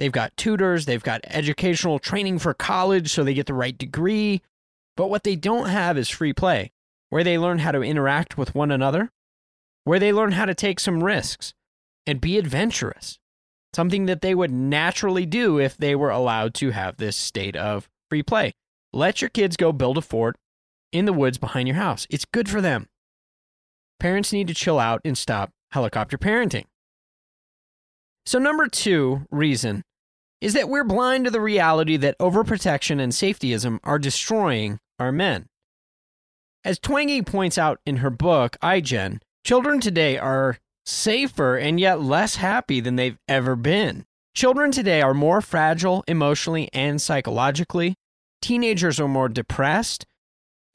[0.02, 4.42] They've got tutors, they've got educational training for college so they get the right degree.
[4.98, 6.74] But what they don't have is free play
[7.10, 9.12] where they learn how to interact with one another,
[9.86, 11.54] where they learn how to take some risks
[12.06, 13.18] and be adventurous,
[13.74, 17.88] something that they would naturally do if they were allowed to have this state of
[18.10, 18.52] free play.
[18.92, 20.36] Let your kids go build a fort
[20.96, 22.08] in the woods behind your house.
[22.10, 22.88] It's good for them.
[24.00, 26.66] Parents need to chill out and stop helicopter parenting.
[28.26, 29.84] So, number two reason
[30.42, 35.46] is that we're blind to the reality that overprotection and safetyism are destroying our men.
[36.64, 42.38] As Twenge points out in her book, iGen, children today are safer and yet less
[42.38, 44.06] happy than they've ever been.
[44.36, 47.96] Children today are more fragile emotionally and psychologically.
[48.42, 50.06] Teenagers are more depressed.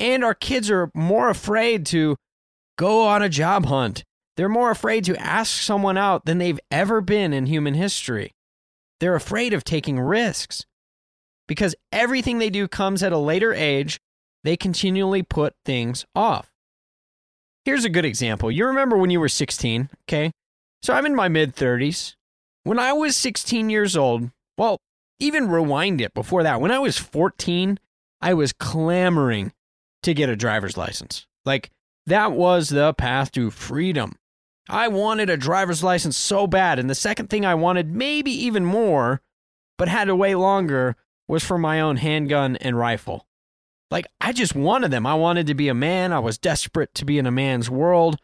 [0.01, 2.17] And our kids are more afraid to
[2.79, 4.03] go on a job hunt.
[4.37, 8.33] They're more afraid to ask someone out than they've ever been in human history.
[8.99, 10.65] They're afraid of taking risks
[11.47, 14.01] because everything they do comes at a later age
[14.43, 16.51] they continually put things off.
[17.67, 18.51] Here's a good example.
[18.51, 20.31] You remember when you were 16, okay?
[20.83, 22.15] So I'm in my mid 30s.
[22.65, 24.79] When I was 16 years old, well,
[25.19, 26.61] even rewind it before that.
[26.61, 27.79] When I was 14,
[28.23, 29.53] I was clamoring
[30.03, 31.27] to get a driver's license.
[31.45, 31.71] Like,
[32.07, 34.17] that was the path to freedom.
[34.69, 36.79] I wanted a driver's license so bad.
[36.79, 39.21] And the second thing I wanted, maybe even more,
[39.79, 43.27] but had to wait longer, was for my own handgun and rifle.
[43.91, 45.07] Like, I just wanted them.
[45.07, 46.13] I wanted to be a man.
[46.13, 48.19] I was desperate to be in a man's world.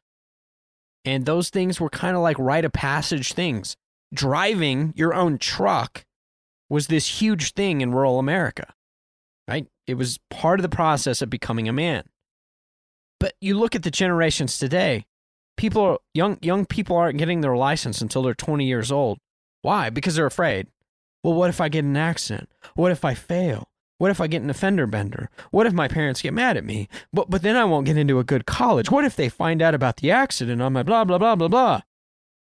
[1.04, 3.76] And those things were kind of like rite of passage things.
[4.14, 6.04] Driving your own truck
[6.68, 8.74] was this huge thing in rural America?
[9.86, 12.04] It was part of the process of becoming a man.
[13.18, 15.06] But you look at the generations today,
[15.56, 19.18] people are, young young people aren't getting their license until they're 20 years old.
[19.62, 19.90] Why?
[19.90, 20.68] Because they're afraid.
[21.22, 22.48] Well, what if I get an accident?
[22.74, 23.68] What if I fail?
[23.98, 25.30] What if I get an offender bender?
[25.50, 26.88] What if my parents get mad at me?
[27.12, 28.90] But but then I won't get into a good college.
[28.90, 31.80] What if they find out about the accident on my blah blah blah blah blah?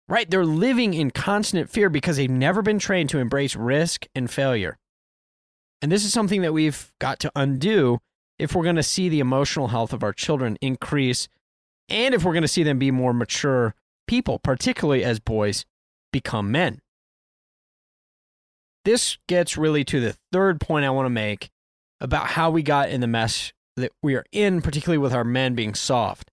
[0.08, 0.28] Right?
[0.28, 4.78] They're living in constant fear because they've never been trained to embrace risk and failure.
[5.82, 7.98] And this is something that we've got to undo
[8.38, 11.28] if we're going to see the emotional health of our children increase
[11.88, 13.74] and if we're going to see them be more mature
[14.06, 15.66] people, particularly as boys
[16.12, 16.80] become men.
[18.84, 21.50] This gets really to the third point I want to make
[22.00, 25.54] about how we got in the mess that we are in, particularly with our men
[25.54, 26.30] being soft.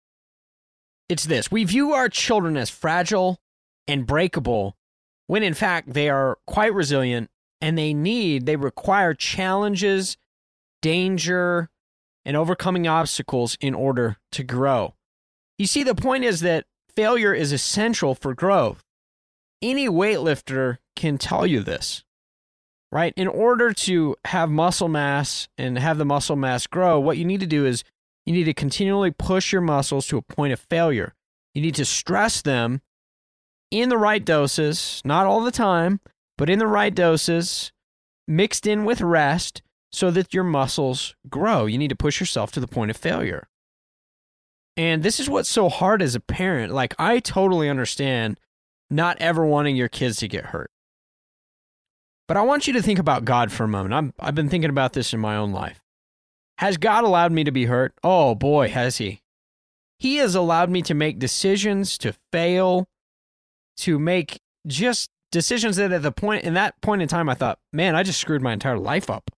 [1.07, 3.39] It's this we view our children as fragile
[3.88, 4.77] and breakable
[5.27, 7.29] when in fact they are quite resilient
[7.62, 10.17] and they need, they require challenges,
[10.82, 11.69] danger,
[12.26, 14.95] and overcoming obstacles in order to grow.
[15.58, 18.84] You see, the point is that failure is essential for growth.
[19.62, 22.04] Any weightlifter can tell you this,
[22.91, 23.13] right?
[23.17, 27.41] In order to have muscle mass and have the muscle mass grow, what you need
[27.41, 27.84] to do is
[28.26, 31.13] you need to continually push your muscles to a point of failure.
[31.54, 32.82] You need to stress them
[33.72, 36.00] in the right doses, not all the time,
[36.39, 37.73] but in the right doses,
[38.25, 41.65] mixed in with rest so that your muscles grow.
[41.65, 43.49] You need to push yourself to the point of failure.
[44.78, 46.71] And this is what's so hard as a parent.
[46.71, 48.39] Like, I totally understand
[48.89, 50.71] not ever wanting your kids to get hurt.
[52.25, 53.93] But I want you to think about God for a moment.
[53.93, 55.82] I'm, I've been thinking about this in my own life.
[56.60, 57.93] Has God allowed me to be hurt?
[58.02, 59.19] Oh boy, has He.
[59.97, 62.88] He has allowed me to make decisions, to fail,
[63.80, 67.60] to make just decisions that at the point in that point in time I thought,
[67.72, 69.30] man, I just screwed my entire life up.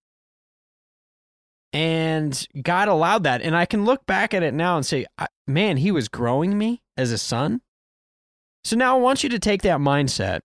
[1.72, 3.40] And God allowed that.
[3.40, 5.06] And I can look back at it now and say,
[5.46, 7.62] man, he was growing me as a son.
[8.64, 10.40] So now I want you to take that mindset.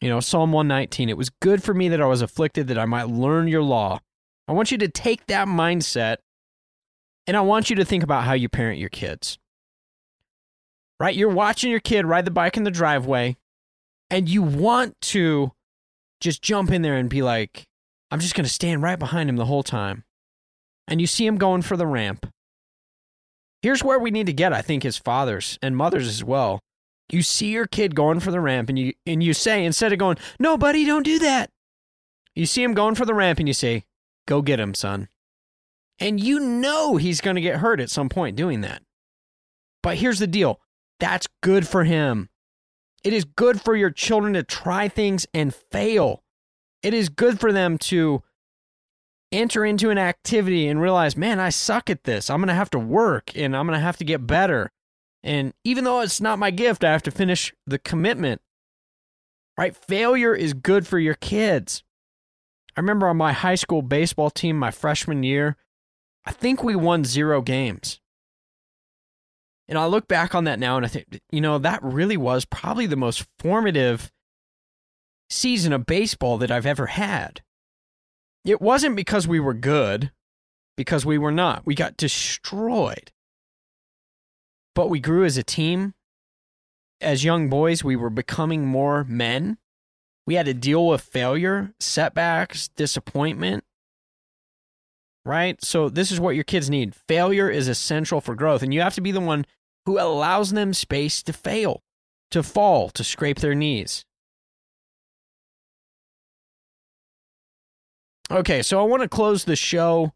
[0.00, 2.86] You know, Psalm 119, it was good for me that I was afflicted that I
[2.86, 4.00] might learn your law.
[4.48, 6.16] I want you to take that mindset
[7.26, 9.38] and I want you to think about how you parent your kids.
[10.98, 11.14] Right?
[11.14, 13.36] You're watching your kid ride the bike in the driveway
[14.12, 15.52] and you want to
[16.20, 17.64] just jump in there and be like,
[18.10, 20.04] I'm just going to stand right behind him the whole time.
[20.86, 22.30] And you see him going for the ramp.
[23.62, 26.60] Here's where we need to get, I think, as fathers and mothers as well.
[27.08, 29.98] You see your kid going for the ramp and you and you say instead of
[29.98, 31.50] going, "No, buddy, don't do that."
[32.34, 33.84] You see him going for the ramp and you say,
[34.26, 35.08] "Go get him, son."
[35.98, 38.82] And you know he's going to get hurt at some point doing that.
[39.82, 40.60] But here's the deal.
[40.98, 42.28] That's good for him.
[43.04, 46.22] It is good for your children to try things and fail.
[46.82, 48.22] It is good for them to
[49.32, 52.28] enter into an activity and realize, man, I suck at this.
[52.28, 54.70] I'm going to have to work and I'm going to have to get better.
[55.22, 58.40] And even though it's not my gift, I have to finish the commitment.
[59.56, 59.76] Right?
[59.76, 61.82] Failure is good for your kids.
[62.76, 65.56] I remember on my high school baseball team, my freshman year,
[66.24, 68.00] I think we won zero games.
[69.72, 72.44] And I look back on that now and I think, you know, that really was
[72.44, 74.12] probably the most formative
[75.30, 77.40] season of baseball that I've ever had.
[78.44, 80.12] It wasn't because we were good,
[80.76, 81.64] because we were not.
[81.64, 83.12] We got destroyed.
[84.74, 85.94] But we grew as a team.
[87.00, 89.56] As young boys, we were becoming more men.
[90.26, 93.64] We had to deal with failure, setbacks, disappointment.
[95.24, 95.64] Right?
[95.64, 96.94] So, this is what your kids need.
[96.94, 99.46] Failure is essential for growth, and you have to be the one
[99.86, 101.82] who allows them space to fail,
[102.30, 104.04] to fall, to scrape their knees.
[108.30, 110.12] Okay, so I want to close the show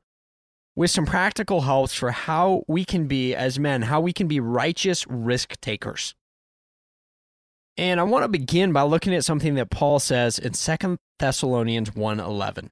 [0.75, 4.41] with some practical helps for how we can be as men, how we can be
[4.41, 6.15] righteous risk takers.
[7.77, 11.91] And I want to begin by looking at something that Paul says in 2 Thessalonians
[11.95, 12.71] 1:11.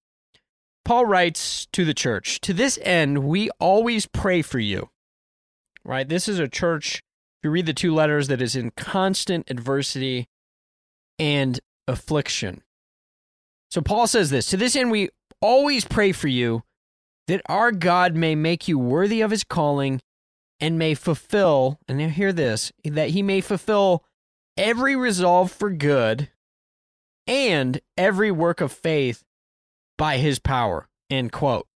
[0.85, 4.91] Paul writes to the church, "To this end we always pray for you."
[5.85, 6.09] Right?
[6.09, 10.29] This is a church if you read the two letters that is in constant adversity
[11.19, 12.63] and affliction.
[13.71, 16.63] So Paul says this, "To this end we always pray for you
[17.27, 20.01] that our God may make you worthy of his calling
[20.61, 24.05] and may fulfill, and now hear this, that he may fulfill
[24.57, 26.31] every resolve for good
[27.27, 29.25] and every work of faith
[29.99, 30.89] by his power.
[31.11, 31.67] End quote.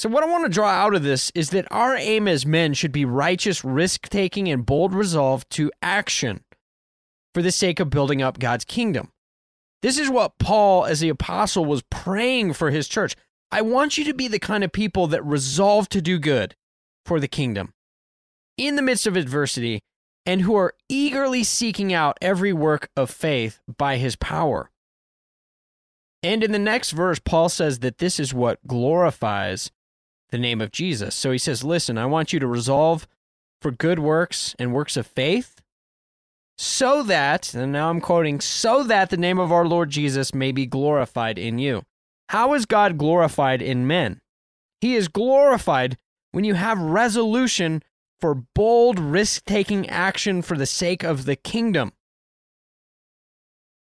[0.00, 2.72] So, what I want to draw out of this is that our aim as men
[2.72, 6.42] should be righteous, risk taking, and bold resolve to action
[7.34, 9.12] for the sake of building up God's kingdom.
[9.82, 13.14] This is what Paul, as the apostle, was praying for his church.
[13.52, 16.56] I want you to be the kind of people that resolve to do good
[17.04, 17.74] for the kingdom
[18.56, 19.82] in the midst of adversity
[20.24, 24.70] and who are eagerly seeking out every work of faith by his power.
[26.22, 29.70] And in the next verse, Paul says that this is what glorifies
[30.30, 31.14] the name of Jesus.
[31.14, 33.06] So he says, Listen, I want you to resolve
[33.60, 35.60] for good works and works of faith
[36.62, 40.52] so that, and now I'm quoting, so that the name of our Lord Jesus may
[40.52, 41.84] be glorified in you.
[42.28, 44.20] How is God glorified in men?
[44.80, 45.96] He is glorified
[46.32, 47.82] when you have resolution
[48.20, 51.92] for bold, risk taking action for the sake of the kingdom.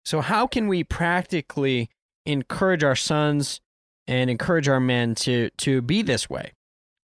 [0.04, 1.88] So, how can we practically
[2.26, 3.62] encourage our sons
[4.06, 6.52] and encourage our men to, to be this way?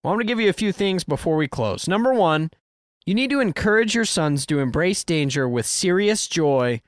[0.03, 1.87] Well, I'm going to give you a few things before we close.
[1.87, 2.51] Number one,
[3.07, 6.81] you need to encourage your sons to embrace danger with serious joy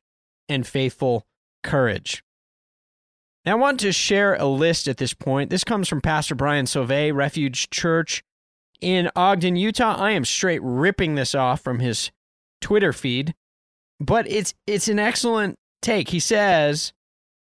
[0.49, 1.27] and faithful
[1.63, 2.23] courage.
[3.45, 5.51] Now, I want to share a list at this point.
[5.51, 8.23] This comes from Pastor Brian Sauvé, Refuge Church
[8.81, 9.97] in Ogden, Utah.
[9.97, 12.11] I am straight ripping this off from his
[12.61, 13.35] Twitter feed,
[14.01, 16.09] but it's it's an excellent take.
[16.09, 16.93] He says,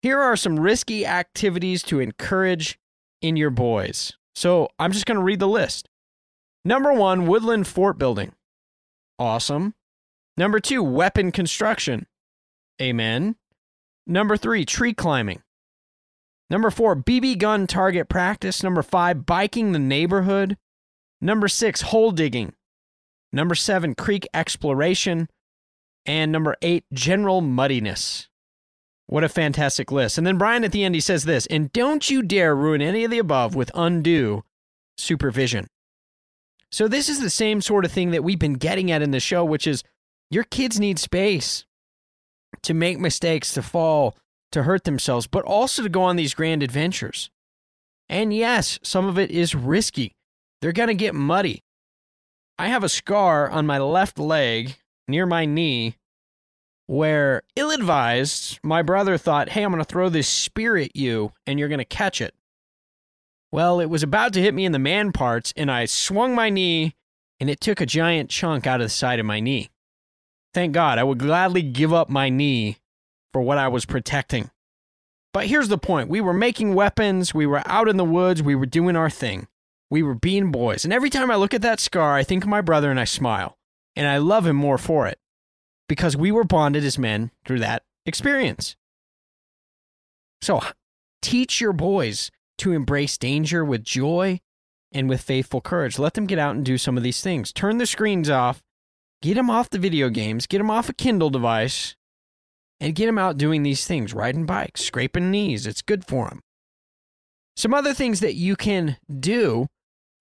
[0.06, 2.80] "Here are some risky activities to encourage
[3.22, 5.90] in your boys." So, I'm just going to read the list.
[6.64, 8.34] Number 1, woodland fort building.
[9.18, 9.74] Awesome.
[10.38, 12.06] Number 2, weapon construction.
[12.80, 13.38] Amen.
[14.06, 15.42] Number 3, tree climbing.
[16.50, 18.62] Number 4, BB gun target practice.
[18.62, 20.58] Number 5, biking the neighborhood.
[21.22, 22.54] Number six, hole digging.
[23.34, 25.28] Number seven, creek exploration.
[26.06, 28.28] And number eight, general muddiness.
[29.08, 30.18] What a fantastic list.
[30.18, 33.04] And then Brian at the end, he says this And don't you dare ruin any
[33.04, 34.44] of the above with undue
[34.98, 35.68] supervision.
[36.72, 39.20] So, this is the same sort of thing that we've been getting at in the
[39.20, 39.84] show, which is
[40.32, 41.66] your kids need space
[42.64, 44.18] to make mistakes, to fall,
[44.52, 47.30] to hurt themselves, but also to go on these grand adventures.
[48.10, 50.16] And yes, some of it is risky
[50.62, 51.64] they're going to get muddy.
[52.58, 54.78] I have a scar on my left leg
[55.08, 55.98] near my knee
[56.88, 61.32] where, ill advised, my brother thought, hey, I'm going to throw this spear at you
[61.46, 62.34] and you're going to catch it.
[63.52, 66.50] Well, it was about to hit me in the man parts, and I swung my
[66.50, 66.96] knee
[67.40, 69.70] and it took a giant chunk out of the side of my knee.
[70.54, 72.78] Thank God, I would gladly give up my knee
[73.34, 74.52] for what I was protecting.
[75.34, 78.56] But here's the point we were making weapons, we were out in the woods, we
[78.56, 79.48] were doing our thing.
[79.92, 80.84] We were being boys.
[80.84, 83.04] And every time I look at that scar, I think of my brother and I
[83.04, 83.58] smile.
[83.96, 85.20] And I love him more for it
[85.88, 88.76] because we were bonded as men through that experience.
[90.42, 90.62] So
[91.22, 94.40] teach your boys to embrace danger with joy
[94.92, 96.00] and with faithful courage.
[96.00, 97.52] Let them get out and do some of these things.
[97.52, 98.62] Turn the screens off,
[99.22, 101.96] get them off the video games, get them off a Kindle device,
[102.80, 105.68] and get them out doing these things riding bikes, scraping knees.
[105.68, 106.42] It's good for them.
[107.56, 109.68] Some other things that you can do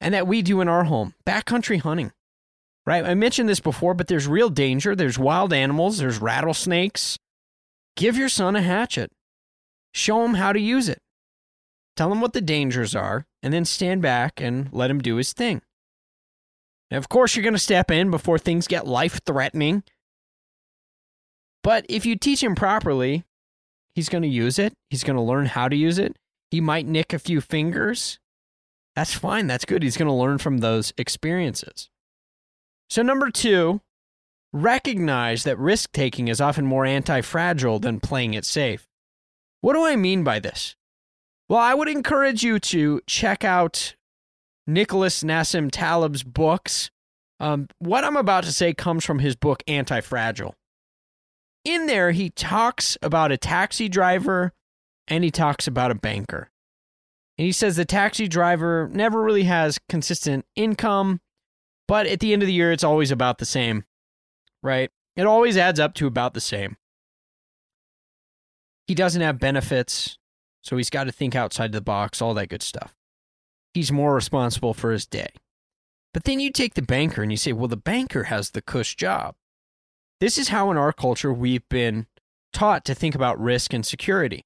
[0.01, 2.13] and that we do in our home backcountry hunting.
[2.87, 3.05] Right?
[3.05, 4.95] I mentioned this before, but there's real danger.
[4.95, 7.19] There's wild animals, there's rattlesnakes.
[7.97, 9.11] Give your son a hatchet,
[9.93, 10.99] show him how to use it,
[11.97, 15.33] tell him what the dangers are, and then stand back and let him do his
[15.33, 15.63] thing.
[16.91, 19.85] And of course, you're going to step in before things get life threatening.
[21.63, 23.25] But if you teach him properly,
[23.95, 24.75] he's going to use it.
[24.91, 26.17] He's going to learn how to use it.
[26.51, 28.19] He might nick a few fingers.
[28.95, 29.47] That's fine.
[29.47, 29.83] That's good.
[29.83, 31.89] He's going to learn from those experiences.
[32.95, 33.81] So, number two,
[34.53, 38.87] recognize that risk taking is often more anti fragile than playing it safe.
[39.63, 40.77] What do I mean by this?
[41.49, 43.97] Well, I would encourage you to check out
[44.69, 46.93] Nicholas Nassim Taleb's books.
[47.41, 50.55] Um, what I'm about to say comes from his book, Anti Fragile.
[51.65, 54.53] In there, he talks about a taxi driver
[55.09, 56.49] and he talks about a banker.
[57.39, 61.21] And he says the taxi driver never really has consistent income,
[61.87, 63.85] but at the end of the year, it's always about the same,
[64.63, 64.91] right?
[65.17, 66.77] It always adds up to about the same.
[68.87, 70.19] He doesn't have benefits,
[70.63, 72.95] so he's got to think outside the box, all that good stuff.
[73.73, 75.29] He's more responsible for his day.
[76.13, 78.95] But then you take the banker and you say, well, the banker has the cush
[78.95, 79.35] job.
[80.21, 82.07] This is how in our culture we've been
[82.53, 84.45] taught to think about risk and security.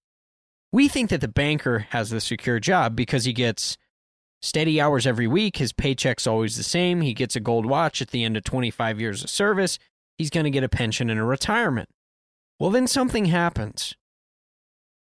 [0.73, 3.77] We think that the banker has the secure job because he gets
[4.41, 5.57] steady hours every week.
[5.57, 7.01] His paycheck's always the same.
[7.01, 9.79] He gets a gold watch at the end of 25 years of service.
[10.17, 11.89] He's going to get a pension and a retirement.
[12.59, 13.95] Well, then something happens.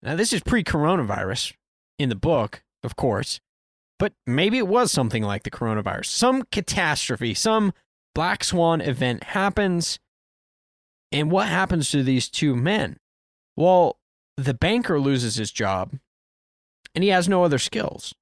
[0.02, 1.52] Now, this is pre coronavirus
[1.98, 3.40] in the book, of course,
[3.98, 6.06] but maybe it was something like the coronavirus.
[6.06, 7.72] Some catastrophe, some
[8.14, 9.98] black swan event happens.
[11.12, 12.96] And what happens to these two men?
[13.54, 13.98] Well,
[14.36, 15.92] the banker loses his job
[16.94, 18.14] and he has no other skills.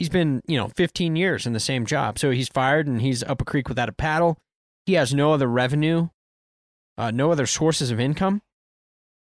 [0.00, 2.18] He's been, you know, 15 years in the same job.
[2.18, 4.38] So he's fired and he's up a creek without a paddle.
[4.86, 6.08] He has no other revenue,
[6.96, 8.40] uh, no other sources of income.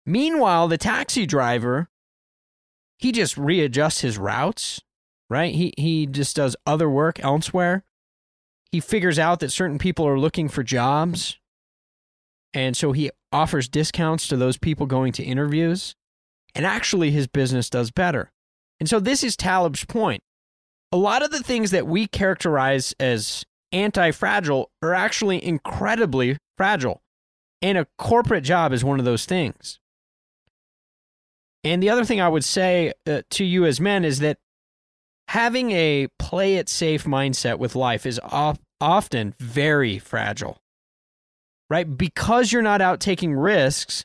[0.06, 1.88] Meanwhile, the taxi driver,
[2.96, 4.80] he just readjusts his routes,
[5.28, 5.52] right?
[5.52, 7.82] He, he just does other work elsewhere.
[8.70, 11.40] He figures out that certain people are looking for jobs.
[12.54, 15.96] And so he offers discounts to those people going to interviews,
[16.54, 18.30] and actually his business does better.
[18.78, 20.22] And so this is Taleb's point.
[20.92, 27.02] A lot of the things that we characterize as anti fragile are actually incredibly fragile.
[27.60, 29.78] And a corporate job is one of those things.
[31.64, 34.38] And the other thing I would say uh, to you as men is that
[35.28, 40.58] having a play it safe mindset with life is op- often very fragile,
[41.70, 41.96] right?
[41.96, 44.04] Because you're not out taking risks,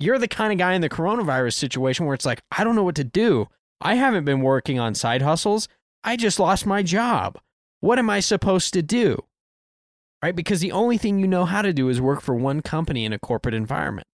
[0.00, 2.82] you're the kind of guy in the coronavirus situation where it's like, I don't know
[2.82, 3.48] what to do.
[3.80, 5.68] I haven't been working on side hustles.
[6.02, 7.38] I just lost my job.
[7.80, 9.24] What am I supposed to do?
[10.22, 10.36] Right?
[10.36, 13.12] Because the only thing you know how to do is work for one company in
[13.12, 14.06] a corporate environment.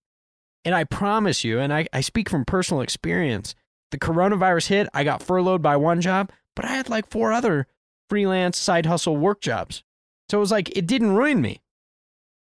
[0.65, 3.55] And I promise you, and I, I speak from personal experience,
[3.91, 7.67] the coronavirus hit, I got furloughed by one job, but I had like four other
[8.09, 9.83] freelance side hustle work jobs.
[10.29, 11.63] So it was like, it didn't ruin me,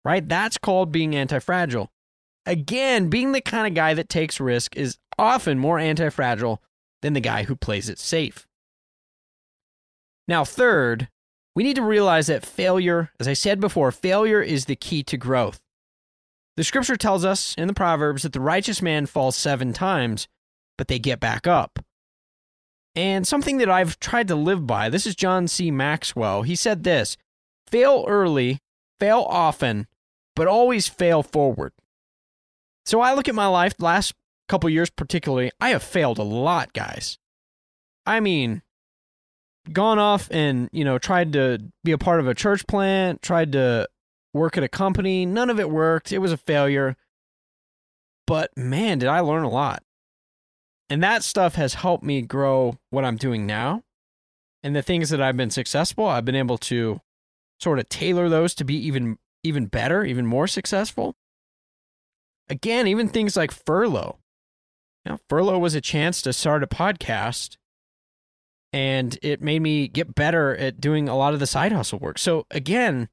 [0.03, 0.27] right?
[0.27, 1.91] That's called being anti fragile.
[2.47, 6.61] Again, being the kind of guy that takes risk is often more anti fragile
[7.01, 8.47] than the guy who plays it safe.
[10.27, 11.09] Now, third,
[11.55, 15.17] we need to realize that failure, as I said before, failure is the key to
[15.17, 15.61] growth.
[16.57, 20.27] The scripture tells us in the Proverbs that the righteous man falls seven times,
[20.77, 21.79] but they get back up.
[22.95, 25.69] And something that I've tried to live by, this is John C.
[25.69, 26.43] Maxwell.
[26.43, 27.17] He said this
[27.67, 28.59] fail early,
[28.99, 29.87] fail often,
[30.35, 31.73] but always fail forward.
[32.85, 34.13] So I look at my life, last
[34.47, 37.17] couple years particularly, I have failed a lot, guys.
[38.05, 38.61] I mean,
[39.71, 43.51] gone off and, you know, tried to be a part of a church plant, tried
[43.53, 43.87] to
[44.33, 45.25] work at a company.
[45.25, 46.11] None of it worked.
[46.11, 46.95] It was a failure.
[48.27, 49.83] But man, did I learn a lot.
[50.89, 53.83] And that stuff has helped me grow what I'm doing now.
[54.63, 57.01] And the things that I've been successful, I've been able to
[57.59, 61.15] sort of tailor those to be even even better, even more successful.
[62.49, 64.17] Again, even things like furlough.
[65.05, 67.57] Now, furlough was a chance to start a podcast
[68.75, 72.19] and it made me get better at doing a lot of the side hustle work.
[72.19, 73.07] So again,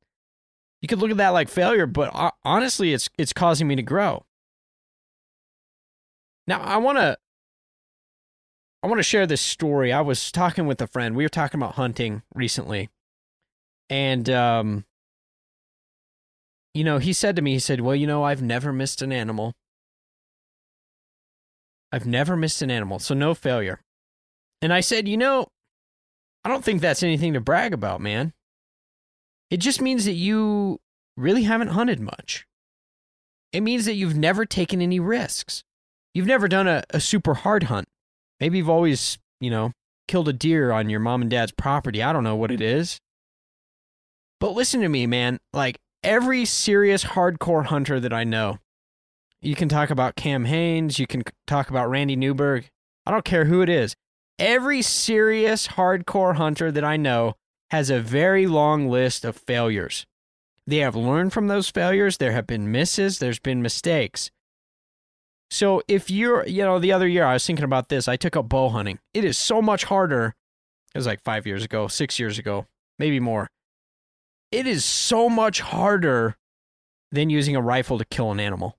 [0.81, 2.11] you could look at that like failure, but
[2.45, 4.27] honestly, it's it's causing me to grow.
[6.49, 7.17] Now, I want to
[8.83, 9.93] I want to share this story.
[9.93, 11.15] I was talking with a friend.
[11.15, 12.91] We were talking about hunting recently.
[13.89, 14.85] And um
[16.75, 19.13] you know, he said to me, he said, "Well, you know, I've never missed an
[19.13, 19.53] animal.
[21.93, 23.81] I've never missed an animal, so no failure."
[24.63, 25.49] And I said, "You know,
[26.45, 28.33] I don't think that's anything to brag about, man.
[29.51, 30.81] It just means that you
[31.17, 32.47] really haven't hunted much.
[33.53, 35.63] It means that you've never taken any risks.
[36.15, 37.87] You've never done a, a super hard hunt.
[38.41, 39.73] Maybe you've always, you know,
[40.09, 42.03] killed a deer on your mom and dad's property.
[42.03, 42.99] I don't know what it is.
[44.41, 45.39] But listen to me, man.
[45.53, 48.59] Like every serious hardcore hunter that I know,
[49.41, 52.69] you can talk about Cam Hanes, you can talk about Randy Newberg.
[53.07, 53.95] I don't care who it is.
[54.39, 57.37] Every serious hardcore hunter that I know
[57.71, 60.07] has a very long list of failures.
[60.67, 62.19] They have learned from those failures.
[62.19, 64.31] There have been misses, there's been mistakes.
[65.51, 68.37] So if you're, you know, the other year I was thinking about this, I took
[68.37, 68.99] up bow hunting.
[69.13, 70.35] It is so much harder.
[70.95, 72.67] It was like five years ago, six years ago,
[72.99, 73.51] maybe more.
[74.51, 76.37] It is so much harder
[77.11, 78.79] than using a rifle to kill an animal.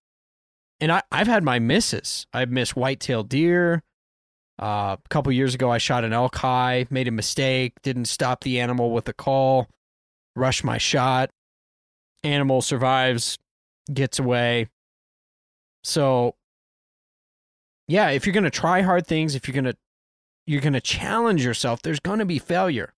[0.80, 2.26] And I, I've had my misses.
[2.34, 3.84] I've missed white-tailed deer.
[4.62, 8.43] Uh, a couple years ago, I shot an elk high, made a mistake, didn't stop
[8.43, 9.68] the animal with a call,
[10.36, 11.32] rushed my shot.
[12.24, 13.38] Animal survives,
[13.91, 14.70] gets away.
[15.84, 16.36] So,
[17.88, 19.78] yeah, if you're going to try hard things, if you're going to
[20.45, 22.93] you're going to challenge yourself, there's going to be failure.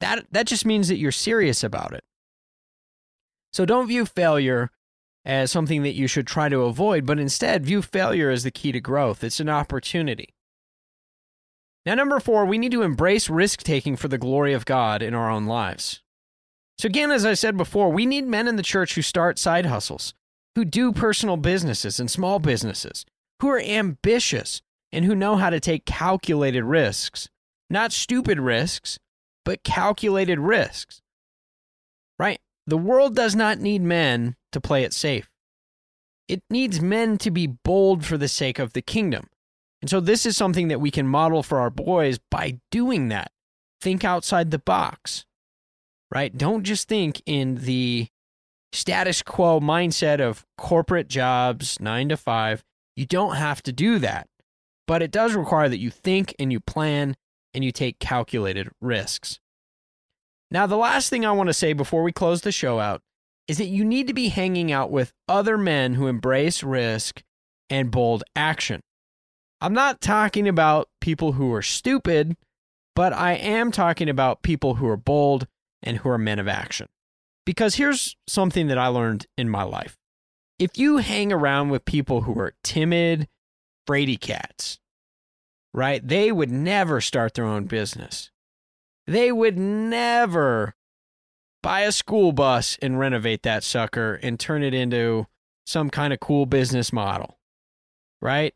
[0.00, 2.04] That that just means that you're serious about it.
[3.52, 4.70] So don't view failure
[5.24, 8.72] as something that you should try to avoid, but instead view failure as the key
[8.72, 9.24] to growth.
[9.24, 10.35] It's an opportunity.
[11.86, 15.14] Now, number four, we need to embrace risk taking for the glory of God in
[15.14, 16.02] our own lives.
[16.78, 19.66] So, again, as I said before, we need men in the church who start side
[19.66, 20.12] hustles,
[20.56, 23.06] who do personal businesses and small businesses,
[23.40, 27.28] who are ambitious and who know how to take calculated risks.
[27.70, 28.98] Not stupid risks,
[29.44, 31.02] but calculated risks.
[32.18, 32.40] Right?
[32.66, 35.30] The world does not need men to play it safe.
[36.26, 39.28] It needs men to be bold for the sake of the kingdom.
[39.82, 43.30] And so this is something that we can model for our boys by doing that.
[43.80, 45.26] Think outside the box,
[46.10, 46.36] right?
[46.36, 48.08] Don't just think in the
[48.72, 52.64] status quo mindset of corporate jobs, nine to five.
[52.96, 54.28] You don't have to do that,
[54.86, 57.16] but it does require that you think and you plan
[57.52, 59.38] and you take calculated risks.
[60.50, 63.02] Now, the last thing I want to say before we close the show out
[63.48, 67.22] is that you need to be hanging out with other men who embrace risk
[67.68, 68.80] and bold action.
[69.60, 72.36] I'm not talking about people who are stupid,
[72.94, 75.46] but I am talking about people who are bold
[75.82, 76.88] and who are men of action.
[77.44, 79.96] Because here's something that I learned in my life
[80.58, 83.28] if you hang around with people who are timid,
[83.86, 84.78] Brady cats,
[85.74, 88.30] right, they would never start their own business.
[89.06, 90.74] They would never
[91.62, 95.26] buy a school bus and renovate that sucker and turn it into
[95.66, 97.38] some kind of cool business model,
[98.20, 98.54] right?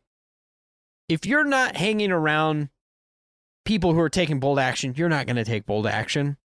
[1.11, 2.69] If you're not hanging around
[3.65, 6.37] people who are taking bold action, you're not going to take bold action,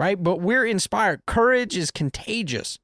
[0.00, 0.20] right?
[0.20, 1.26] But we're inspired.
[1.26, 2.80] Courage is contagious.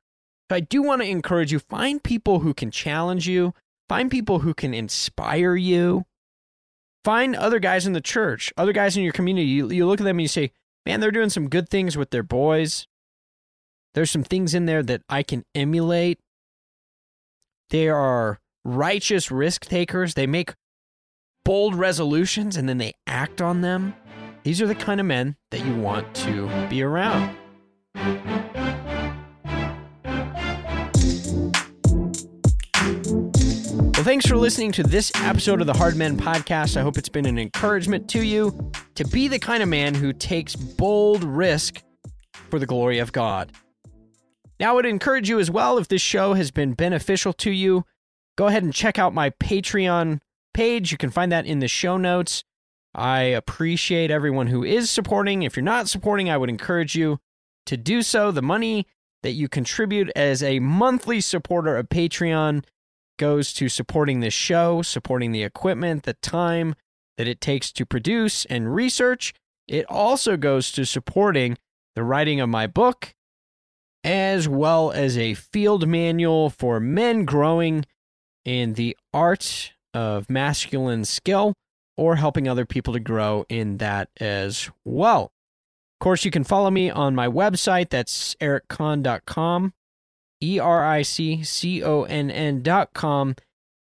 [0.49, 3.55] So I do want to encourage you find people who can challenge you,
[3.89, 6.05] find people who can inspire you.
[7.05, 9.49] Find other guys in the church, other guys in your community.
[9.49, 10.53] You, you look at them and you say,
[10.87, 12.87] man, they're doing some good things with their boys.
[13.95, 16.21] There's some things in there that I can emulate.
[17.71, 20.15] They are righteous risk takers.
[20.15, 20.55] They make
[21.45, 23.95] bold resolutions and then they act on them.
[24.43, 27.37] These are the kind of men that you want to be around.
[33.95, 36.77] Well, thanks for listening to this episode of the Hard Men Podcast.
[36.77, 40.13] I hope it's been an encouragement to you to be the kind of man who
[40.13, 41.83] takes bold risk
[42.51, 43.53] for the glory of God.
[44.61, 47.85] Now, I would encourage you as well, if this show has been beneficial to you,
[48.37, 50.21] go ahead and check out my Patreon
[50.55, 50.91] page.
[50.91, 52.45] You can find that in the show notes.
[52.95, 55.43] I appreciate everyone who is supporting.
[55.43, 57.19] If you're not supporting, I would encourage you
[57.67, 58.31] to do so.
[58.31, 58.87] The money
[59.23, 62.65] that you contribute as a monthly supporter of Patreon
[63.19, 66.75] goes to supporting this show, supporting the equipment, the time
[67.17, 69.35] that it takes to produce and research.
[69.67, 71.57] It also goes to supporting
[71.95, 73.15] the writing of my book,
[74.03, 77.87] as well as a field manual for men growing
[78.45, 81.55] in the art of masculine skill
[81.97, 85.33] or helping other people to grow in that as well.
[86.01, 87.91] Of course, you can follow me on my website.
[87.91, 89.73] That's ericconn.com,
[90.43, 93.37] E R I C C O N N.com.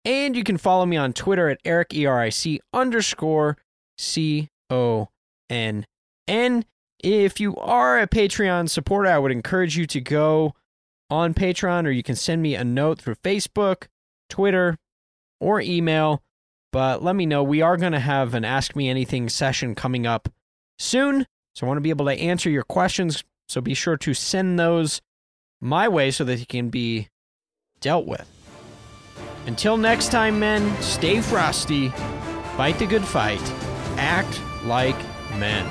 [0.04, 3.56] And you can follow me on Twitter at Eric, E R I C underscore
[3.96, 5.08] C O
[5.48, 5.86] N
[6.26, 6.64] N.
[7.02, 10.54] If you are a Patreon supporter, I would encourage you to go
[11.08, 13.86] on Patreon or you can send me a note through Facebook,
[14.28, 14.76] Twitter,
[15.40, 16.22] or email.
[16.72, 17.42] But let me know.
[17.42, 20.28] We are going to have an Ask Me Anything session coming up
[20.78, 21.26] soon.
[21.54, 23.24] So I want to be able to answer your questions.
[23.48, 25.00] So be sure to send those
[25.60, 27.08] my way so that they can be
[27.80, 28.28] dealt with.
[29.46, 31.88] Until next time, men, stay frosty,
[32.56, 33.42] fight the good fight,
[33.96, 34.96] act like
[35.38, 35.66] men.